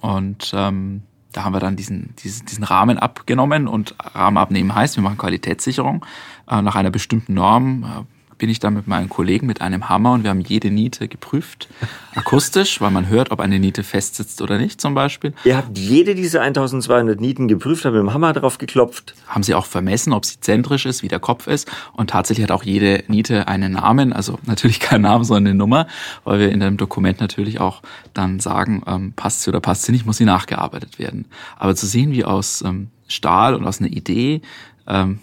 Und 0.00 0.52
ähm, 0.54 1.02
da 1.32 1.44
haben 1.44 1.52
wir 1.52 1.60
dann 1.60 1.76
diesen, 1.76 2.14
diesen, 2.22 2.46
diesen 2.46 2.64
Rahmen 2.64 2.98
abgenommen 2.98 3.66
und 3.68 3.94
Rahmen 4.14 4.38
abnehmen 4.38 4.74
heißt, 4.74 4.96
wir 4.96 5.02
machen 5.02 5.18
Qualitätssicherung 5.18 6.06
äh, 6.48 6.62
nach 6.62 6.76
einer 6.76 6.90
bestimmten 6.90 7.34
Norm, 7.34 7.84
äh, 7.84 8.15
bin 8.38 8.50
ich 8.50 8.60
dann 8.60 8.74
mit 8.74 8.86
meinen 8.86 9.08
Kollegen 9.08 9.46
mit 9.46 9.60
einem 9.60 9.88
Hammer 9.88 10.12
und 10.12 10.22
wir 10.22 10.30
haben 10.30 10.40
jede 10.40 10.70
Niete 10.70 11.08
geprüft, 11.08 11.68
akustisch, 12.14 12.80
weil 12.80 12.90
man 12.90 13.08
hört, 13.08 13.30
ob 13.30 13.40
eine 13.40 13.58
Niete 13.58 13.82
festsitzt 13.82 14.42
oder 14.42 14.58
nicht 14.58 14.80
zum 14.80 14.94
Beispiel. 14.94 15.32
Ihr 15.44 15.56
habt 15.56 15.76
jede 15.78 16.14
dieser 16.14 16.42
1200 16.42 17.20
Nieten 17.20 17.48
geprüft, 17.48 17.84
habt 17.84 17.94
mit 17.94 18.02
dem 18.02 18.12
Hammer 18.12 18.32
drauf 18.32 18.58
geklopft. 18.58 19.14
Haben 19.26 19.42
sie 19.42 19.54
auch 19.54 19.66
vermessen, 19.66 20.12
ob 20.12 20.24
sie 20.24 20.40
zentrisch 20.40 20.86
ist, 20.86 21.02
wie 21.02 21.08
der 21.08 21.20
Kopf 21.20 21.46
ist 21.46 21.70
und 21.94 22.10
tatsächlich 22.10 22.44
hat 22.44 22.52
auch 22.52 22.62
jede 22.62 23.04
Niete 23.08 23.48
einen 23.48 23.72
Namen, 23.72 24.12
also 24.12 24.38
natürlich 24.46 24.80
kein 24.80 25.02
Name, 25.02 25.24
sondern 25.24 25.52
eine 25.52 25.58
Nummer, 25.58 25.86
weil 26.24 26.38
wir 26.38 26.50
in 26.50 26.60
dem 26.60 26.76
Dokument 26.76 27.20
natürlich 27.20 27.60
auch 27.60 27.82
dann 28.14 28.40
sagen, 28.40 28.82
ähm, 28.86 29.12
passt 29.14 29.42
sie 29.42 29.50
oder 29.50 29.60
passt 29.60 29.84
sie 29.84 29.92
nicht, 29.92 30.06
muss 30.06 30.18
sie 30.18 30.24
nachgearbeitet 30.24 30.98
werden. 30.98 31.26
Aber 31.56 31.74
zu 31.74 31.86
sehen, 31.86 32.12
wie 32.12 32.24
aus 32.24 32.62
ähm, 32.62 32.88
Stahl 33.08 33.54
und 33.54 33.64
aus 33.64 33.80
einer 33.80 33.90
Idee 33.90 34.42
ähm, 34.86 35.20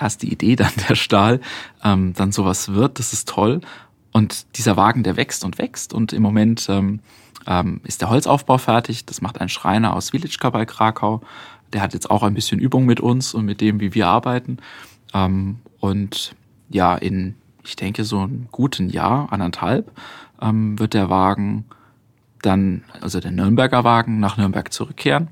erst 0.00 0.22
die 0.22 0.32
Idee, 0.32 0.56
dann 0.56 0.72
der 0.88 0.94
Stahl, 0.94 1.40
ähm, 1.84 2.14
dann 2.14 2.32
sowas 2.32 2.72
wird, 2.72 2.98
das 2.98 3.12
ist 3.12 3.28
toll. 3.28 3.60
Und 4.12 4.56
dieser 4.56 4.76
Wagen, 4.76 5.02
der 5.02 5.16
wächst 5.16 5.44
und 5.44 5.58
wächst 5.58 5.92
und 5.92 6.12
im 6.12 6.22
Moment 6.22 6.66
ähm, 6.70 7.00
ähm, 7.46 7.80
ist 7.84 8.00
der 8.00 8.10
Holzaufbau 8.10 8.58
fertig. 8.58 9.04
Das 9.04 9.20
macht 9.20 9.40
ein 9.40 9.48
Schreiner 9.48 9.94
aus 9.94 10.12
Wieliczka 10.12 10.50
bei 10.50 10.64
Krakau. 10.64 11.20
Der 11.72 11.82
hat 11.82 11.94
jetzt 11.94 12.10
auch 12.10 12.22
ein 12.22 12.34
bisschen 12.34 12.58
Übung 12.58 12.86
mit 12.86 13.00
uns 13.00 13.34
und 13.34 13.44
mit 13.44 13.60
dem, 13.60 13.80
wie 13.80 13.94
wir 13.94 14.08
arbeiten. 14.08 14.58
Ähm, 15.12 15.58
und 15.80 16.34
ja, 16.70 16.94
in, 16.96 17.34
ich 17.64 17.76
denke, 17.76 18.04
so 18.04 18.20
einem 18.20 18.48
guten 18.50 18.88
Jahr, 18.88 19.32
anderthalb, 19.32 19.90
ähm, 20.40 20.78
wird 20.78 20.94
der 20.94 21.10
Wagen 21.10 21.64
dann, 22.42 22.84
also 23.00 23.20
der 23.20 23.30
Nürnberger 23.30 23.84
Wagen, 23.84 24.20
nach 24.20 24.36
Nürnberg 24.36 24.72
zurückkehren. 24.72 25.28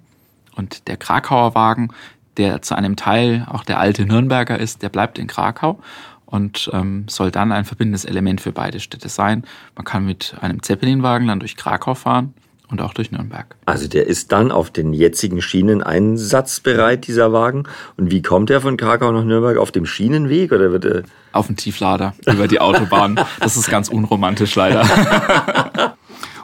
Und 0.57 0.89
der 0.89 0.97
Krakauer 0.97 1.55
Wagen, 1.55 1.93
der 2.37 2.62
zu 2.62 2.77
einem 2.77 2.97
Teil 2.97 3.47
auch 3.51 3.64
der 3.64 3.79
alte 3.79 4.07
Nürnberger 4.07 4.59
ist, 4.59 4.83
der 4.83 4.88
bleibt 4.88 5.18
in 5.18 5.27
Krakau 5.27 5.79
und 6.27 6.70
ähm, 6.73 7.07
soll 7.09 7.31
dann 7.31 7.53
ein 7.53 7.64
verbindendes 7.64 8.05
Element 8.05 8.40
für 8.40 8.53
beide 8.53 8.81
Städte 8.81 9.09
sein. 9.09 9.44
Man 9.77 9.85
kann 9.85 10.05
mit 10.05 10.35
einem 10.40 10.62
Zeppelinwagen 10.62 11.29
dann 11.29 11.40
durch 11.40 11.57
Krakau 11.57 11.94
fahren 11.94 12.35
und 12.68 12.81
auch 12.81 12.94
durch 12.94 13.12
Nürnberg. 13.12 13.55
Also 13.66 13.88
der 13.88 14.07
ist 14.07 14.33
dann 14.33 14.51
auf 14.51 14.70
den 14.70 14.92
jetzigen 14.92 15.40
Schienen 15.40 15.83
einsatzbereit, 15.83 17.07
dieser 17.07 17.33
Wagen. 17.33 17.64
Und 17.97 18.11
wie 18.11 18.23
kommt 18.23 18.51
er 18.51 18.61
von 18.61 18.77
Krakau 18.77 19.12
nach 19.12 19.25
Nürnberg? 19.25 19.59
Auf 19.59 19.70
dem 19.70 19.87
Schienenweg 19.87 20.51
oder 20.51 20.73
wird 20.73 20.85
er... 20.85 21.03
Auf 21.33 21.47
dem 21.47 21.57
Tieflader 21.57 22.14
über 22.27 22.49
die 22.49 22.61
Autobahn. 22.61 23.20
Das 23.40 23.57
ist 23.57 23.70
ganz 23.70 23.88
unromantisch 23.88 24.55
leider. 24.55 24.85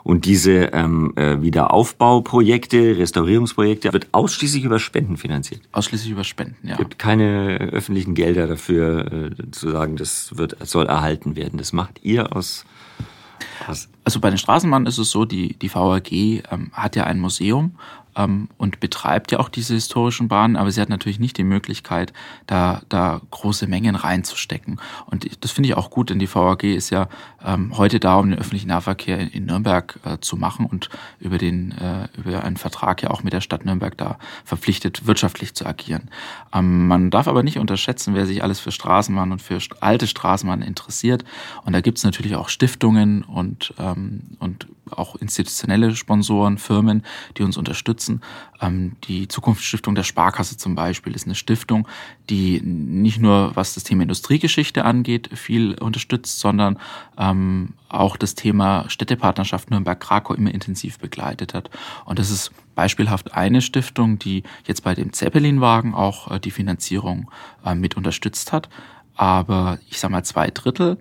Und 0.03 0.25
diese 0.25 0.71
ähm, 0.73 1.13
äh, 1.17 1.43
Wiederaufbauprojekte, 1.43 2.99
Restaurierungsprojekte 2.99 3.93
wird 3.93 4.09
ausschließlich 4.13 4.65
über 4.65 4.79
Spenden 4.79 5.17
finanziert. 5.17 5.61
Ausschließlich 5.73 6.11
über 6.11 6.25
Spenden, 6.25 6.57
ja. 6.67 6.73
Es 6.73 6.79
gibt 6.79 6.99
keine 6.99 7.71
öffentlichen 7.73 8.15
Gelder 8.15 8.47
dafür, 8.47 9.31
äh, 9.39 9.51
zu 9.51 9.71
sagen, 9.71 9.97
das 9.97 10.37
wird, 10.37 10.57
soll 10.67 10.87
erhalten 10.87 11.37
werden. 11.37 11.59
Das 11.59 11.73
macht 11.73 12.01
ihr 12.03 12.35
aus 12.35 12.65
was? 13.67 13.89
Also 14.05 14.21
bei 14.21 14.31
den 14.31 14.39
Straßenbahnen 14.39 14.87
ist 14.87 14.99
es 14.99 15.11
so, 15.11 15.25
die, 15.25 15.55
die 15.59 15.73
VAG 15.73 16.13
ähm, 16.13 16.71
hat 16.73 16.97
ja 16.97 17.05
ein 17.05 17.21
Museum 17.21 17.73
ähm, 18.17 18.49
und 18.57 18.81
betreibt 18.81 19.33
ja 19.33 19.39
auch 19.39 19.49
diese 19.49 19.75
historischen 19.75 20.29
Bahnen, 20.29 20.57
aber 20.57 20.71
sie 20.71 20.81
hat 20.81 20.89
natürlich 20.89 21.19
nicht 21.19 21.37
die 21.37 21.45
Möglichkeit, 21.45 22.13
da, 22.47 22.83
da 22.89 23.21
große 23.31 23.67
Mengen 23.67 23.95
reinzustecken. 23.95 24.81
Und 25.07 25.45
das 25.45 25.51
finde 25.51 25.69
ich 25.69 25.77
auch 25.77 25.91
gut, 25.91 26.11
denn 26.11 26.19
die 26.19 26.33
VAG 26.33 26.65
ist 26.65 26.91
ja 26.91 27.09
ähm, 27.45 27.77
heute 27.77 28.01
da, 28.01 28.17
um 28.17 28.31
den 28.31 28.39
öffentlichen 28.39 28.69
Nahverkehr 28.69 29.19
in, 29.19 29.29
in 29.29 29.47
Nürnberg 29.47 29.99
äh, 30.05 30.19
zu 30.21 30.37
machen 30.37 30.67
und 30.67 30.89
über, 31.19 31.39
den, 31.39 31.73
äh, 31.73 32.09
über 32.19 32.45
einen 32.45 32.57
Vertrag 32.57 33.03
ja 33.03 33.11
auch 33.11 33.23
mit 33.23 33.33
der 33.33 33.41
Stadt 33.41 33.65
Nürnberg 33.65 33.97
da 33.97 34.19
verpflichtet, 34.45 35.07
wirtschaftlich 35.07 35.55
zu 35.55 35.67
agieren. 35.67 36.11
Ähm, 36.53 36.89
man 36.89 37.11
darf 37.11 37.29
aber 37.29 37.43
nicht 37.43 37.59
unterschätzen, 37.59 38.15
wer 38.15 38.27
sich 38.27 38.43
alles 38.43 38.61
für 38.61 38.73
Straßenbahnen 38.73 39.33
und 39.33 39.43
für 39.43 39.59
alte 39.81 40.07
Straßenbahnen 40.07 40.67
interessiert. 40.67 41.25
Und 41.65 41.73
da 41.73 41.81
gibt 41.81 41.99
es 41.99 42.05
natürlich 42.05 42.37
auch 42.37 42.49
Stiftungen 42.49 43.23
und, 43.23 43.75
ähm, 43.79 44.23
und 44.39 44.67
auch 44.97 45.17
institutionelle 45.17 45.95
Sponsoren, 45.97 46.59
Firmen, 46.59 47.05
die 47.37 47.43
uns 47.43 47.57
unterstützen. 47.57 48.21
Ähm, 48.61 48.97
die 49.05 49.29
Zukunftsstiftung 49.29 49.95
der 49.95 50.03
Sparkasse 50.03 50.57
zum 50.57 50.75
Beispiel 50.75 51.15
ist 51.15 51.27
eine 51.27 51.35
Stiftung, 51.35 51.89
die 52.29 52.61
nicht 52.61 53.21
nur 53.21 53.53
was 53.55 53.75
das 53.75 53.85
Thema 53.85 54.03
Industriegeschichte 54.03 54.85
angeht, 54.85 55.31
viel 55.35 55.75
unterstützt, 55.75 56.41
sondern 56.41 56.79
ähm, 57.19 57.75
auch 57.89 58.17
das 58.17 58.35
Thema 58.35 58.89
Städtepartnerschaft 58.89 59.71
Nürnberg-Krakau 59.71 60.35
immer 60.35 60.53
intensiv 60.53 60.99
begleitet 60.99 61.55
hat. 61.55 61.71
Und 62.05 62.19
das 62.19 62.31
ist 62.31 62.53
beispielhaft 62.75 63.35
eine 63.35 63.61
Stiftung, 63.61 64.19
die 64.19 64.43
jetzt 64.67 64.83
bei 64.85 64.95
dem 64.95 65.13
Zeppelin-Wagen 65.13 65.95
auch 65.95 66.31
äh, 66.31 66.41
die 66.41 66.51
Finanzierung 66.51 67.31
äh, 67.65 67.75
mit 67.75 67.97
unterstützt 67.97 68.53
hat. 68.53 68.69
Aber 69.17 69.79
ich 69.89 69.99
sage 69.99 70.13
mal, 70.13 70.25
zwei 70.25 70.49
Drittel 70.49 70.99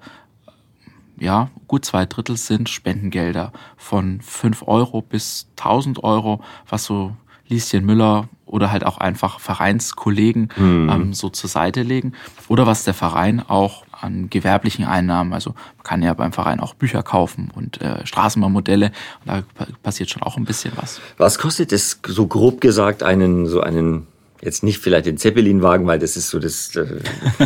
ja, 1.20 1.50
gut 1.68 1.86
zwei 1.86 2.06
Drittel 2.06 2.38
sind 2.38 2.70
Spendengelder 2.70 3.52
von 3.78 4.22
fünf 4.22 4.64
Euro 4.68 5.02
bis 5.02 5.48
tausend 5.56 6.04
Euro, 6.04 6.42
was 6.68 6.86
so 6.86 7.16
Lieschen 7.48 7.86
Müller 7.86 8.30
oder 8.46 8.72
halt 8.72 8.86
auch 8.86 9.00
einfach 9.00 9.40
Vereinskollegen 9.40 10.50
mhm. 10.56 10.90
ähm, 10.90 11.14
so 11.14 11.30
zur 11.30 11.50
Seite 11.50 11.82
legen. 11.82 12.14
Oder 12.48 12.68
was 12.68 12.84
der 12.84 12.94
Verein 12.94 13.42
auch 13.48 13.84
an 13.92 14.30
gewerblichen 14.30 14.86
Einnahmen, 14.86 15.34
also 15.34 15.52
man 15.78 15.84
kann 15.84 16.02
ja 16.02 16.14
beim 16.14 16.32
Verein 16.32 16.60
auch 16.60 16.74
Bücher 16.74 17.04
kaufen 17.04 17.52
und 17.54 17.82
äh, 17.82 18.06
Straßenbahnmodelle, 18.06 18.92
da 19.26 19.44
passiert 19.84 20.10
schon 20.10 20.24
auch 20.24 20.38
ein 20.38 20.46
bisschen 20.46 20.74
was. 20.76 21.02
Was 21.18 21.38
kostet 21.38 21.72
es 21.72 22.00
so 22.08 22.28
grob 22.28 22.62
gesagt 22.62 23.04
einen 23.04 23.48
so 23.48 23.62
einen 23.62 24.08
jetzt 24.42 24.64
nicht 24.64 24.80
vielleicht 24.80 25.06
den 25.06 25.18
Zeppelin-Wagen, 25.18 25.86
weil 25.88 26.00
das 26.00 26.16
ist 26.16 26.30
so 26.30 26.40
das, 26.40 26.76
äh, 26.76 27.00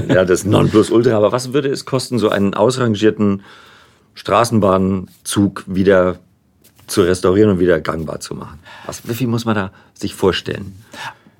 ja, 0.07 0.25
das 0.25 0.43
Nonplusultra, 0.45 1.15
aber 1.15 1.31
was 1.31 1.53
würde 1.53 1.69
es 1.69 1.85
kosten, 1.85 2.19
so 2.19 2.29
einen 2.29 2.53
ausrangierten 2.53 3.43
Straßenbahnzug 4.15 5.63
wieder 5.67 6.19
zu 6.87 7.01
restaurieren 7.01 7.51
und 7.51 7.59
wieder 7.59 7.79
gangbar 7.79 8.19
zu 8.19 8.35
machen. 8.35 8.59
Was, 8.85 9.07
wie 9.07 9.13
viel 9.13 9.27
muss 9.27 9.45
man 9.45 9.55
da 9.55 9.71
sich 9.93 10.13
vorstellen? 10.13 10.75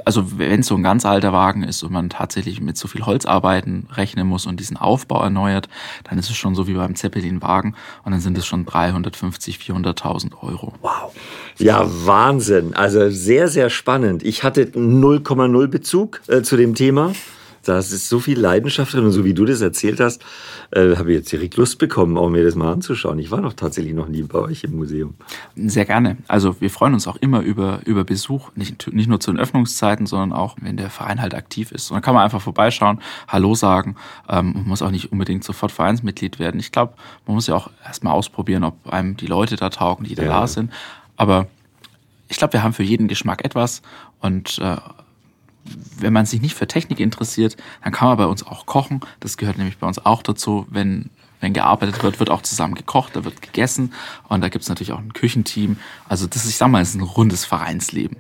Also 0.05 0.37
wenn 0.37 0.61
es 0.61 0.67
so 0.67 0.75
ein 0.75 0.83
ganz 0.83 1.05
alter 1.05 1.33
Wagen 1.33 1.63
ist 1.63 1.83
und 1.83 1.91
man 1.91 2.09
tatsächlich 2.09 2.61
mit 2.61 2.77
so 2.77 2.87
viel 2.87 3.05
Holzarbeiten 3.05 3.87
rechnen 3.93 4.27
muss 4.27 4.45
und 4.45 4.59
diesen 4.59 4.77
Aufbau 4.77 5.23
erneuert, 5.23 5.69
dann 6.03 6.17
ist 6.17 6.29
es 6.29 6.35
schon 6.35 6.55
so 6.55 6.67
wie 6.67 6.73
beim 6.73 6.95
Zeppelin-Wagen 6.95 7.75
und 8.03 8.11
dann 8.11 8.21
sind 8.21 8.37
es 8.37 8.45
schon 8.45 8.65
350, 8.65 9.57
400.000 9.57 10.31
Euro. 10.41 10.73
Wow. 10.81 11.13
Ja, 11.57 11.85
Wahnsinn. 12.05 12.73
Also 12.73 13.09
sehr, 13.09 13.47
sehr 13.47 13.69
spannend. 13.69 14.23
Ich 14.23 14.43
hatte 14.43 14.63
0,0 14.63 15.67
Bezug 15.67 16.21
äh, 16.27 16.41
zu 16.41 16.57
dem 16.57 16.75
Thema. 16.75 17.13
Da 17.63 17.79
ist 17.79 18.09
so 18.09 18.19
viel 18.19 18.39
Leidenschaft 18.39 18.93
drin 18.93 19.05
und 19.05 19.11
so 19.11 19.23
wie 19.23 19.33
du 19.33 19.45
das 19.45 19.61
erzählt 19.61 19.99
hast, 19.99 20.23
äh, 20.71 20.95
habe 20.95 21.11
ich 21.11 21.19
jetzt 21.19 21.31
direkt 21.31 21.55
Lust 21.55 21.79
bekommen, 21.79 22.17
auch 22.17 22.29
mir 22.29 22.43
das 22.43 22.55
mal 22.55 22.71
anzuschauen. 22.71 23.19
Ich 23.19 23.31
war 23.31 23.41
noch 23.41 23.53
tatsächlich 23.53 23.93
noch 23.93 24.07
nie 24.07 24.23
bei 24.23 24.39
euch 24.39 24.63
im 24.63 24.75
Museum. 24.75 25.15
Sehr 25.55 25.85
gerne. 25.85 26.17
Also 26.27 26.59
wir 26.59 26.69
freuen 26.69 26.93
uns 26.93 27.07
auch 27.07 27.15
immer 27.17 27.41
über, 27.41 27.79
über 27.85 28.03
Besuch, 28.03 28.51
nicht, 28.55 28.93
nicht 28.93 29.07
nur 29.07 29.19
zu 29.19 29.31
den 29.31 29.39
Öffnungszeiten, 29.39 30.05
sondern 30.05 30.33
auch, 30.33 30.57
wenn 30.61 30.77
der 30.77 30.89
Verein 30.89 31.21
halt 31.21 31.33
aktiv 31.33 31.71
ist. 31.71 31.89
Und 31.89 31.95
dann 31.95 32.01
kann 32.01 32.13
man 32.13 32.23
einfach 32.23 32.41
vorbeischauen, 32.41 32.99
Hallo 33.27 33.55
sagen. 33.55 33.95
Ähm, 34.27 34.53
man 34.53 34.67
muss 34.67 34.81
auch 34.81 34.91
nicht 34.91 35.11
unbedingt 35.11 35.43
sofort 35.43 35.71
Vereinsmitglied 35.71 36.39
werden. 36.39 36.59
Ich 36.59 36.71
glaube, 36.71 36.93
man 37.25 37.35
muss 37.35 37.47
ja 37.47 37.55
auch 37.55 37.69
erstmal 37.85 38.13
ausprobieren, 38.13 38.63
ob 38.63 38.87
einem 38.87 39.17
die 39.17 39.27
Leute 39.27 39.55
da 39.55 39.69
taugen, 39.69 40.05
die 40.05 40.15
da, 40.15 40.23
ja. 40.23 40.29
da 40.41 40.47
sind. 40.47 40.71
Aber 41.15 41.47
ich 42.27 42.37
glaube, 42.37 42.53
wir 42.53 42.63
haben 42.63 42.73
für 42.73 42.83
jeden 42.83 43.07
Geschmack 43.07 43.45
etwas 43.45 43.81
und 44.19 44.57
äh, 44.59 44.77
wenn 45.99 46.13
man 46.13 46.25
sich 46.25 46.41
nicht 46.41 46.55
für 46.55 46.67
Technik 46.67 46.99
interessiert, 46.99 47.57
dann 47.83 47.93
kann 47.93 48.07
man 48.07 48.17
bei 48.17 48.25
uns 48.25 48.45
auch 48.45 48.65
kochen. 48.65 49.01
Das 49.19 49.37
gehört 49.37 49.57
nämlich 49.57 49.77
bei 49.77 49.87
uns 49.87 50.05
auch 50.05 50.21
dazu. 50.21 50.67
Wenn, 50.69 51.09
wenn 51.39 51.53
gearbeitet 51.53 52.03
wird, 52.03 52.19
wird 52.19 52.29
auch 52.29 52.41
zusammen 52.41 52.75
gekocht, 52.75 53.15
da 53.15 53.23
wird 53.23 53.41
gegessen. 53.41 53.93
Und 54.27 54.41
da 54.41 54.49
gibt 54.49 54.63
es 54.63 54.69
natürlich 54.69 54.91
auch 54.91 54.99
ein 54.99 55.13
Küchenteam. 55.13 55.77
Also 56.07 56.27
das 56.27 56.43
ist, 56.43 56.51
ich 56.51 56.57
sag 56.57 56.69
mal, 56.69 56.81
ist 56.81 56.95
ein 56.95 57.01
rundes 57.01 57.45
Vereinsleben. 57.45 58.17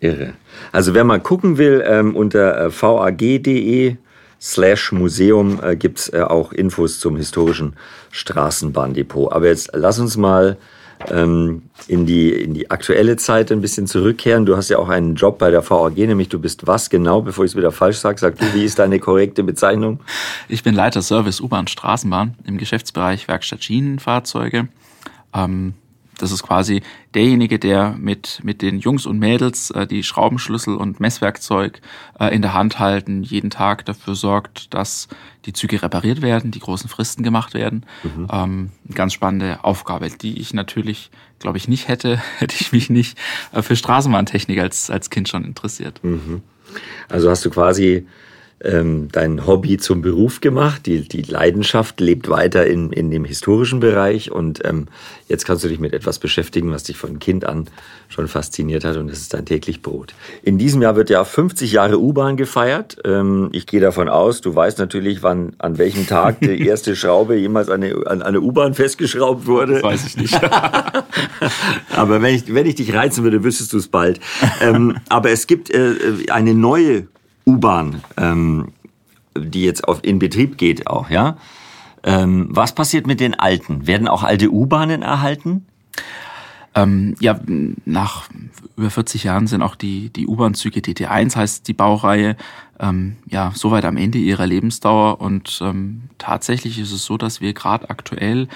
Irre. 0.00 0.34
Also 0.72 0.94
wer 0.94 1.04
mal 1.04 1.20
gucken 1.20 1.58
will, 1.58 1.82
ähm, 1.84 2.14
unter 2.14 2.66
äh, 2.66 2.70
vag.de 2.70 3.96
slash 4.40 4.92
Museum 4.92 5.60
äh, 5.62 5.76
gibt 5.76 5.98
es 5.98 6.12
äh, 6.12 6.20
auch 6.22 6.52
Infos 6.52 7.00
zum 7.00 7.16
historischen 7.16 7.74
Straßenbahndepot. 8.12 9.32
Aber 9.32 9.46
jetzt 9.46 9.70
lass 9.72 9.98
uns 9.98 10.16
mal 10.16 10.56
ähm, 11.10 11.62
in, 11.86 12.06
die, 12.06 12.30
in 12.30 12.54
die 12.54 12.70
aktuelle 12.70 13.16
Zeit 13.16 13.52
ein 13.52 13.60
bisschen 13.60 13.86
zurückkehren. 13.86 14.46
Du 14.46 14.56
hast 14.56 14.68
ja 14.68 14.78
auch 14.78 14.88
einen 14.88 15.14
Job 15.14 15.38
bei 15.38 15.50
der 15.50 15.68
VAG, 15.68 15.96
nämlich 15.96 16.28
du 16.28 16.38
bist 16.38 16.66
was 16.66 16.90
genau, 16.90 17.22
bevor 17.22 17.44
ich 17.44 17.52
es 17.52 17.56
wieder 17.56 17.72
falsch 17.72 17.98
sage, 17.98 18.18
sag 18.18 18.38
du, 18.38 18.52
wie 18.54 18.64
ist 18.64 18.78
deine 18.78 18.98
korrekte 18.98 19.42
Bezeichnung? 19.44 20.00
Ich 20.48 20.62
bin 20.62 20.74
Leiter 20.74 21.02
Service 21.02 21.40
U-Bahn 21.40 21.66
Straßenbahn 21.66 22.34
im 22.44 22.58
Geschäftsbereich 22.58 23.28
Werkstatt 23.28 23.62
Schienenfahrzeuge. 23.64 24.68
Ähm, 25.34 25.74
das 26.18 26.32
ist 26.32 26.42
quasi 26.42 26.82
derjenige, 27.14 27.58
der 27.58 27.96
mit, 27.98 28.40
mit 28.42 28.62
den 28.62 28.78
Jungs 28.78 29.06
und 29.06 29.18
Mädels 29.18 29.70
äh, 29.70 29.86
die 29.86 30.02
Schraubenschlüssel 30.02 30.76
und 30.76 31.00
Messwerkzeug 31.00 31.80
äh, 32.20 32.34
in 32.34 32.42
der 32.42 32.54
Hand 32.54 32.78
halten, 32.78 33.22
jeden 33.22 33.50
Tag 33.50 33.84
dafür 33.86 34.14
sorgt, 34.14 34.74
dass 34.74 35.08
die 35.46 35.52
Züge 35.52 35.82
repariert 35.82 36.20
werden, 36.20 36.50
die 36.50 36.58
großen 36.58 36.90
Fristen 36.90 37.22
gemacht 37.22 37.54
werden. 37.54 37.86
Mhm. 38.02 38.28
Ähm, 38.30 38.72
ganz 38.92 39.14
spannende 39.14 39.64
Aufgabe, 39.64 40.08
die 40.10 40.38
ich 40.40 40.52
natürlich, 40.52 41.10
glaube 41.38 41.58
ich, 41.58 41.68
nicht 41.68 41.88
hätte, 41.88 42.20
hätte 42.38 42.56
ich 42.60 42.72
mich 42.72 42.90
nicht 42.90 43.18
äh, 43.52 43.62
für 43.62 43.76
Straßenbahntechnik 43.76 44.58
als, 44.58 44.90
als 44.90 45.10
Kind 45.10 45.28
schon 45.28 45.44
interessiert. 45.44 46.02
Mhm. 46.02 46.42
Also 47.08 47.30
hast 47.30 47.44
du 47.44 47.50
quasi 47.50 48.06
ähm, 48.62 49.08
dein 49.12 49.46
Hobby 49.46 49.78
zum 49.78 50.02
Beruf 50.02 50.40
gemacht. 50.40 50.86
Die, 50.86 51.06
die 51.06 51.22
Leidenschaft 51.22 52.00
lebt 52.00 52.28
weiter 52.28 52.66
in, 52.66 52.92
in 52.92 53.10
dem 53.10 53.24
historischen 53.24 53.80
Bereich 53.80 54.30
und 54.32 54.64
ähm, 54.64 54.86
jetzt 55.28 55.44
kannst 55.44 55.64
du 55.64 55.68
dich 55.68 55.78
mit 55.78 55.92
etwas 55.92 56.18
beschäftigen, 56.18 56.72
was 56.72 56.82
dich 56.82 56.96
von 56.96 57.18
Kind 57.18 57.44
an 57.44 57.66
schon 58.08 58.26
fasziniert 58.26 58.84
hat 58.84 58.96
und 58.96 59.08
das 59.10 59.18
ist 59.18 59.34
dein 59.34 59.44
täglich 59.44 59.82
Brot. 59.82 60.14
In 60.42 60.58
diesem 60.58 60.82
Jahr 60.82 60.96
wird 60.96 61.10
ja 61.10 61.22
50 61.24 61.72
Jahre 61.72 62.00
U-Bahn 62.00 62.36
gefeiert. 62.36 62.96
Ähm, 63.04 63.50
ich 63.52 63.66
gehe 63.66 63.80
davon 63.80 64.08
aus, 64.08 64.40
du 64.40 64.54
weißt 64.54 64.78
natürlich, 64.78 65.22
wann, 65.22 65.52
an 65.58 65.78
welchem 65.78 66.06
Tag 66.06 66.40
die 66.40 66.60
erste 66.66 66.96
Schraube 66.96 67.36
jemals 67.36 67.68
an 67.68 67.82
eine, 67.82 68.06
an 68.06 68.22
eine 68.22 68.40
U-Bahn 68.40 68.74
festgeschraubt 68.74 69.46
wurde. 69.46 69.74
Das 69.74 69.82
weiß 69.82 70.06
ich 70.06 70.16
nicht. 70.16 70.34
aber 71.94 72.22
wenn 72.22 72.34
ich, 72.34 72.52
wenn 72.52 72.66
ich 72.66 72.74
dich 72.74 72.92
reizen 72.94 73.22
würde, 73.22 73.44
wüsstest 73.44 73.72
du 73.72 73.76
es 73.76 73.88
bald. 73.88 74.18
Ähm, 74.60 74.96
aber 75.08 75.30
es 75.30 75.46
gibt 75.46 75.70
äh, 75.70 75.94
eine 76.30 76.54
neue 76.54 77.06
U-Bahn, 77.48 78.02
ähm, 78.16 78.68
die 79.36 79.62
jetzt 79.62 79.86
auf, 79.88 80.00
in 80.02 80.18
Betrieb 80.18 80.58
geht 80.58 80.86
auch, 80.86 81.10
ja. 81.10 81.36
Ähm, 82.04 82.48
was 82.50 82.74
passiert 82.74 83.06
mit 83.06 83.20
den 83.20 83.34
alten? 83.34 83.86
Werden 83.86 84.06
auch 84.06 84.22
alte 84.22 84.52
U-Bahnen 84.52 85.02
erhalten? 85.02 85.66
Ähm, 86.74 87.16
ja, 87.18 87.40
nach 87.86 88.28
über 88.76 88.90
40 88.90 89.24
Jahren 89.24 89.46
sind 89.46 89.62
auch 89.62 89.74
die, 89.74 90.10
die 90.10 90.26
U-Bahn-Züge 90.26 90.80
DT1 90.80 91.34
heißt 91.34 91.66
die 91.66 91.72
Baureihe, 91.72 92.36
ähm, 92.78 93.16
ja, 93.26 93.52
soweit 93.54 93.84
am 93.84 93.96
Ende 93.96 94.18
ihrer 94.18 94.46
Lebensdauer. 94.46 95.20
Und 95.20 95.58
ähm, 95.62 96.02
tatsächlich 96.18 96.78
ist 96.78 96.92
es 96.92 97.04
so, 97.04 97.16
dass 97.16 97.40
wir 97.40 97.52
gerade 97.52 97.90
aktuell 97.90 98.48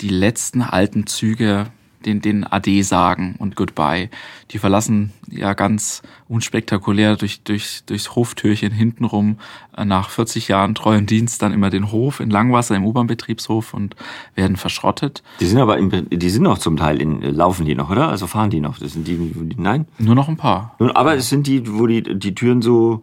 die 0.00 0.08
letzten 0.08 0.62
alten 0.62 1.06
Züge 1.06 1.66
den, 2.04 2.20
den 2.20 2.44
Ade 2.44 2.82
sagen 2.82 3.36
und 3.38 3.56
Goodbye. 3.56 4.08
Die 4.50 4.58
verlassen 4.58 5.12
ja 5.30 5.54
ganz 5.54 6.02
unspektakulär 6.28 7.16
durch, 7.16 7.42
durch, 7.42 7.82
durchs 7.86 8.14
Hoftürchen 8.16 8.72
hintenrum 8.72 9.38
äh, 9.76 9.84
nach 9.84 10.10
40 10.10 10.48
Jahren 10.48 10.74
treuen 10.74 11.06
Dienst 11.06 11.42
dann 11.42 11.52
immer 11.52 11.70
den 11.70 11.92
Hof 11.92 12.20
in 12.20 12.30
Langwasser 12.30 12.74
im 12.76 12.84
U-Bahn-Betriebshof 12.84 13.74
und 13.74 13.96
werden 14.34 14.56
verschrottet. 14.56 15.22
Die 15.40 15.46
sind 15.46 15.58
aber, 15.58 15.78
im, 15.78 16.08
die 16.10 16.30
sind 16.30 16.42
noch 16.42 16.58
zum 16.58 16.76
Teil 16.76 17.00
in, 17.00 17.20
laufen 17.22 17.66
die 17.66 17.74
noch, 17.74 17.90
oder? 17.90 18.08
Also 18.08 18.26
fahren 18.26 18.50
die 18.50 18.60
noch? 18.60 18.78
Das 18.78 18.92
sind 18.92 19.06
die, 19.06 19.16
die 19.16 19.60
nein? 19.60 19.86
Nur 19.98 20.14
noch 20.14 20.28
ein 20.28 20.36
paar. 20.36 20.74
Aber 20.94 21.14
es 21.14 21.28
sind 21.28 21.46
die, 21.46 21.62
wo 21.72 21.86
die, 21.86 22.02
die 22.02 22.34
Türen 22.34 22.62
so, 22.62 23.02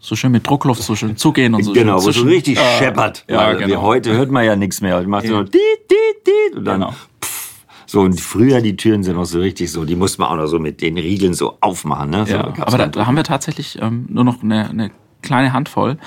so 0.00 0.16
schön 0.16 0.32
mit 0.32 0.46
Druckluft 0.46 0.82
so 0.82 0.96
schön 0.96 1.16
zugehen 1.16 1.54
und 1.54 1.62
so. 1.62 1.72
Genau, 1.72 2.02
wo 2.02 2.10
so 2.10 2.22
richtig 2.22 2.58
äh, 2.58 2.78
scheppert. 2.78 3.24
Ja, 3.28 3.52
genau. 3.52 3.82
Heute 3.82 4.12
hört 4.12 4.30
man 4.30 4.44
ja 4.44 4.56
nichts 4.56 4.80
mehr. 4.80 5.06
Macht 5.06 5.24
ja. 5.24 5.32
nur 5.32 5.44
dit, 5.44 5.60
dit, 5.90 6.26
dit 6.26 6.56
und 6.56 6.64
dann 6.64 6.80
genau. 6.80 6.94
So, 7.90 8.02
und 8.02 8.20
früher 8.20 8.60
die 8.60 8.76
Türen 8.76 9.02
sind 9.02 9.16
noch 9.16 9.24
so 9.24 9.40
richtig 9.40 9.72
so, 9.72 9.84
die 9.84 9.96
muss 9.96 10.16
man 10.16 10.28
auch 10.28 10.36
noch 10.36 10.46
so 10.46 10.60
mit 10.60 10.80
den 10.80 10.96
Riegeln 10.96 11.34
so 11.34 11.56
aufmachen. 11.60 12.10
Ne? 12.10 12.24
So, 12.24 12.34
ja, 12.34 12.54
aber 12.60 12.78
da, 12.78 12.86
da, 12.86 13.04
haben 13.04 13.16
wir 13.16 13.24
tatsächlich 13.24 13.82
ähm, 13.82 14.06
nur 14.08 14.22
noch 14.22 14.44
eine, 14.44 14.70
eine 14.70 14.92
kleine 15.22 15.52
Handvoll. 15.52 15.98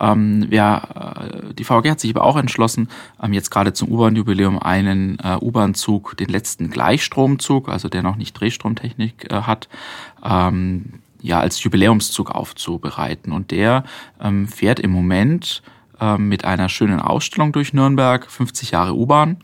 Ähm, 0.00 0.48
ja, 0.50 1.16
äh, 1.18 1.54
die 1.54 1.64
VG 1.64 1.92
hat 1.92 1.98
sich 1.98 2.14
aber 2.14 2.26
auch 2.26 2.36
entschlossen, 2.36 2.88
ähm, 3.22 3.32
jetzt 3.32 3.48
gerade 3.48 3.72
zum 3.72 3.88
U-Bahn-Jubiläum 3.88 4.58
einen 4.58 5.18
äh, 5.20 5.38
U-Bahn-Zug, 5.40 6.14
den 6.18 6.28
letzten 6.28 6.68
Gleichstromzug, 6.68 7.70
also 7.70 7.88
der 7.88 8.02
noch 8.02 8.16
nicht 8.16 8.34
Drehstromtechnik 8.38 9.32
äh, 9.32 9.36
hat, 9.36 9.70
ähm, 10.22 11.00
ja, 11.22 11.40
als 11.40 11.62
Jubiläumszug 11.62 12.32
aufzubereiten. 12.32 13.32
Und 13.32 13.50
der 13.50 13.84
ähm, 14.20 14.46
fährt 14.46 14.78
im 14.78 14.90
Moment 14.90 15.62
mit 16.18 16.44
einer 16.44 16.68
schönen 16.68 17.00
Ausstellung 17.00 17.52
durch 17.52 17.74
Nürnberg, 17.74 18.30
50 18.30 18.70
Jahre 18.70 18.94
U-Bahn. 18.94 19.36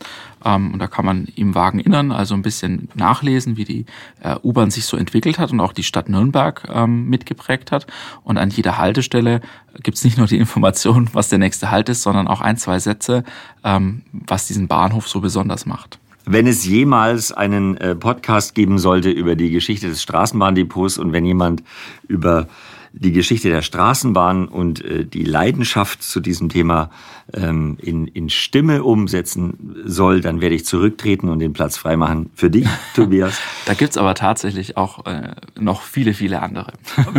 Ähm, 0.43 0.73
und 0.73 0.79
da 0.79 0.87
kann 0.87 1.05
man 1.05 1.25
im 1.35 1.55
Wagen 1.55 1.79
innern 1.79 2.11
also 2.11 2.33
ein 2.33 2.41
bisschen 2.41 2.89
nachlesen, 2.95 3.57
wie 3.57 3.65
die 3.65 3.85
äh, 4.21 4.35
U-Bahn 4.43 4.71
sich 4.71 4.85
so 4.85 4.97
entwickelt 4.97 5.39
hat 5.39 5.51
und 5.51 5.59
auch 5.59 5.73
die 5.73 5.83
Stadt 5.83 6.09
Nürnberg 6.09 6.67
ähm, 6.71 7.09
mitgeprägt 7.09 7.71
hat. 7.71 7.87
Und 8.23 8.37
an 8.37 8.49
jeder 8.49 8.77
Haltestelle 8.77 9.41
gibt's 9.83 10.03
nicht 10.03 10.17
nur 10.17 10.27
die 10.27 10.37
Information, 10.37 11.09
was 11.13 11.29
der 11.29 11.39
nächste 11.39 11.71
Halt 11.71 11.89
ist, 11.89 12.03
sondern 12.03 12.27
auch 12.27 12.41
ein, 12.41 12.57
zwei 12.57 12.79
Sätze, 12.79 13.23
ähm, 13.63 14.03
was 14.11 14.47
diesen 14.47 14.67
Bahnhof 14.67 15.07
so 15.07 15.21
besonders 15.21 15.65
macht. 15.65 15.99
Wenn 16.25 16.45
es 16.45 16.65
jemals 16.65 17.31
einen 17.31 17.77
äh, 17.77 17.95
Podcast 17.95 18.53
geben 18.53 18.79
sollte 18.79 19.09
über 19.09 19.35
die 19.35 19.49
Geschichte 19.49 19.87
des 19.87 20.01
Straßenbahndepots 20.01 20.97
und 20.97 21.13
wenn 21.13 21.25
jemand 21.25 21.63
über 22.07 22.47
die 22.93 23.11
Geschichte 23.11 23.49
der 23.49 23.61
Straßenbahn 23.61 24.47
und 24.47 24.83
äh, 24.83 25.05
die 25.05 25.23
Leidenschaft 25.23 26.03
zu 26.03 26.19
diesem 26.19 26.49
Thema 26.49 26.89
ähm, 27.33 27.77
in, 27.81 28.07
in 28.07 28.29
Stimme 28.29 28.83
umsetzen 28.83 29.75
soll, 29.85 30.21
dann 30.21 30.41
werde 30.41 30.55
ich 30.55 30.65
zurücktreten 30.65 31.29
und 31.29 31.39
den 31.39 31.53
Platz 31.53 31.77
freimachen 31.77 32.29
für 32.33 32.49
dich, 32.49 32.67
Tobias. 32.95 33.39
da 33.65 33.73
gibt's 33.73 33.97
aber 33.97 34.15
tatsächlich 34.15 34.77
auch 34.77 35.05
äh, 35.05 35.31
noch 35.59 35.81
viele, 35.81 36.13
viele 36.13 36.41
andere. 36.41 36.73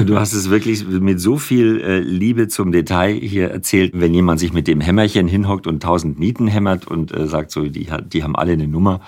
du 0.07 0.19
hast 0.19 0.33
es 0.33 0.51
wirklich 0.51 0.87
mit 0.87 1.21
so 1.21 1.37
viel 1.37 1.81
äh, 1.81 1.99
Liebe 2.01 2.49
zum 2.49 2.73
Detail 2.73 3.15
hier 3.15 3.51
erzählt. 3.51 3.93
Wenn 3.95 4.15
jemand 4.15 4.41
sich 4.41 4.53
mit 4.53 4.67
dem 4.67 4.81
Hämmerchen 4.81 5.29
hinhockt 5.29 5.67
und 5.67 5.83
tausend 5.83 6.19
Nieten 6.19 6.47
hämmert 6.47 6.87
und 6.87 7.15
äh, 7.15 7.27
sagt 7.27 7.51
so, 7.51 7.65
die, 7.65 7.89
die 8.13 8.23
haben 8.23 8.37
alle 8.37 8.53
eine 8.53 8.69
Nummer, 8.69 9.01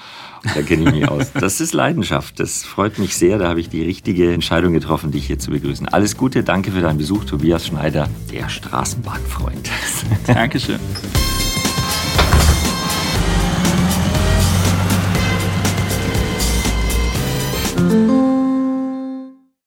da 0.42 0.62
kenne 0.62 0.84
ich 0.84 0.92
mich 0.92 1.08
aus. 1.08 1.32
Das 1.40 1.60
ist 1.60 1.72
Leidenschaft. 1.72 2.38
Das 2.38 2.64
freut 2.64 2.98
mich 2.98 3.16
sehr. 3.16 3.38
Da 3.38 3.48
habe 3.48 3.60
ich 3.60 3.68
die 3.68 3.82
richtige 3.82 4.32
Entscheidung 4.32 4.72
getroffen, 4.72 5.10
dich 5.10 5.26
hier 5.26 5.38
zu 5.38 5.50
begrüßen. 5.50 5.88
Alles 5.88 6.16
Gute, 6.16 6.42
danke 6.42 6.70
für 6.72 6.80
deinen 6.80 6.98
Besuch, 6.98 7.24
Tobias 7.24 7.66
Schneider, 7.66 8.08
der 8.32 8.48
Straßenbahnfreund. 8.48 9.70
Dankeschön. 10.26 10.80
Thank 10.92 11.14
you. 11.14 11.39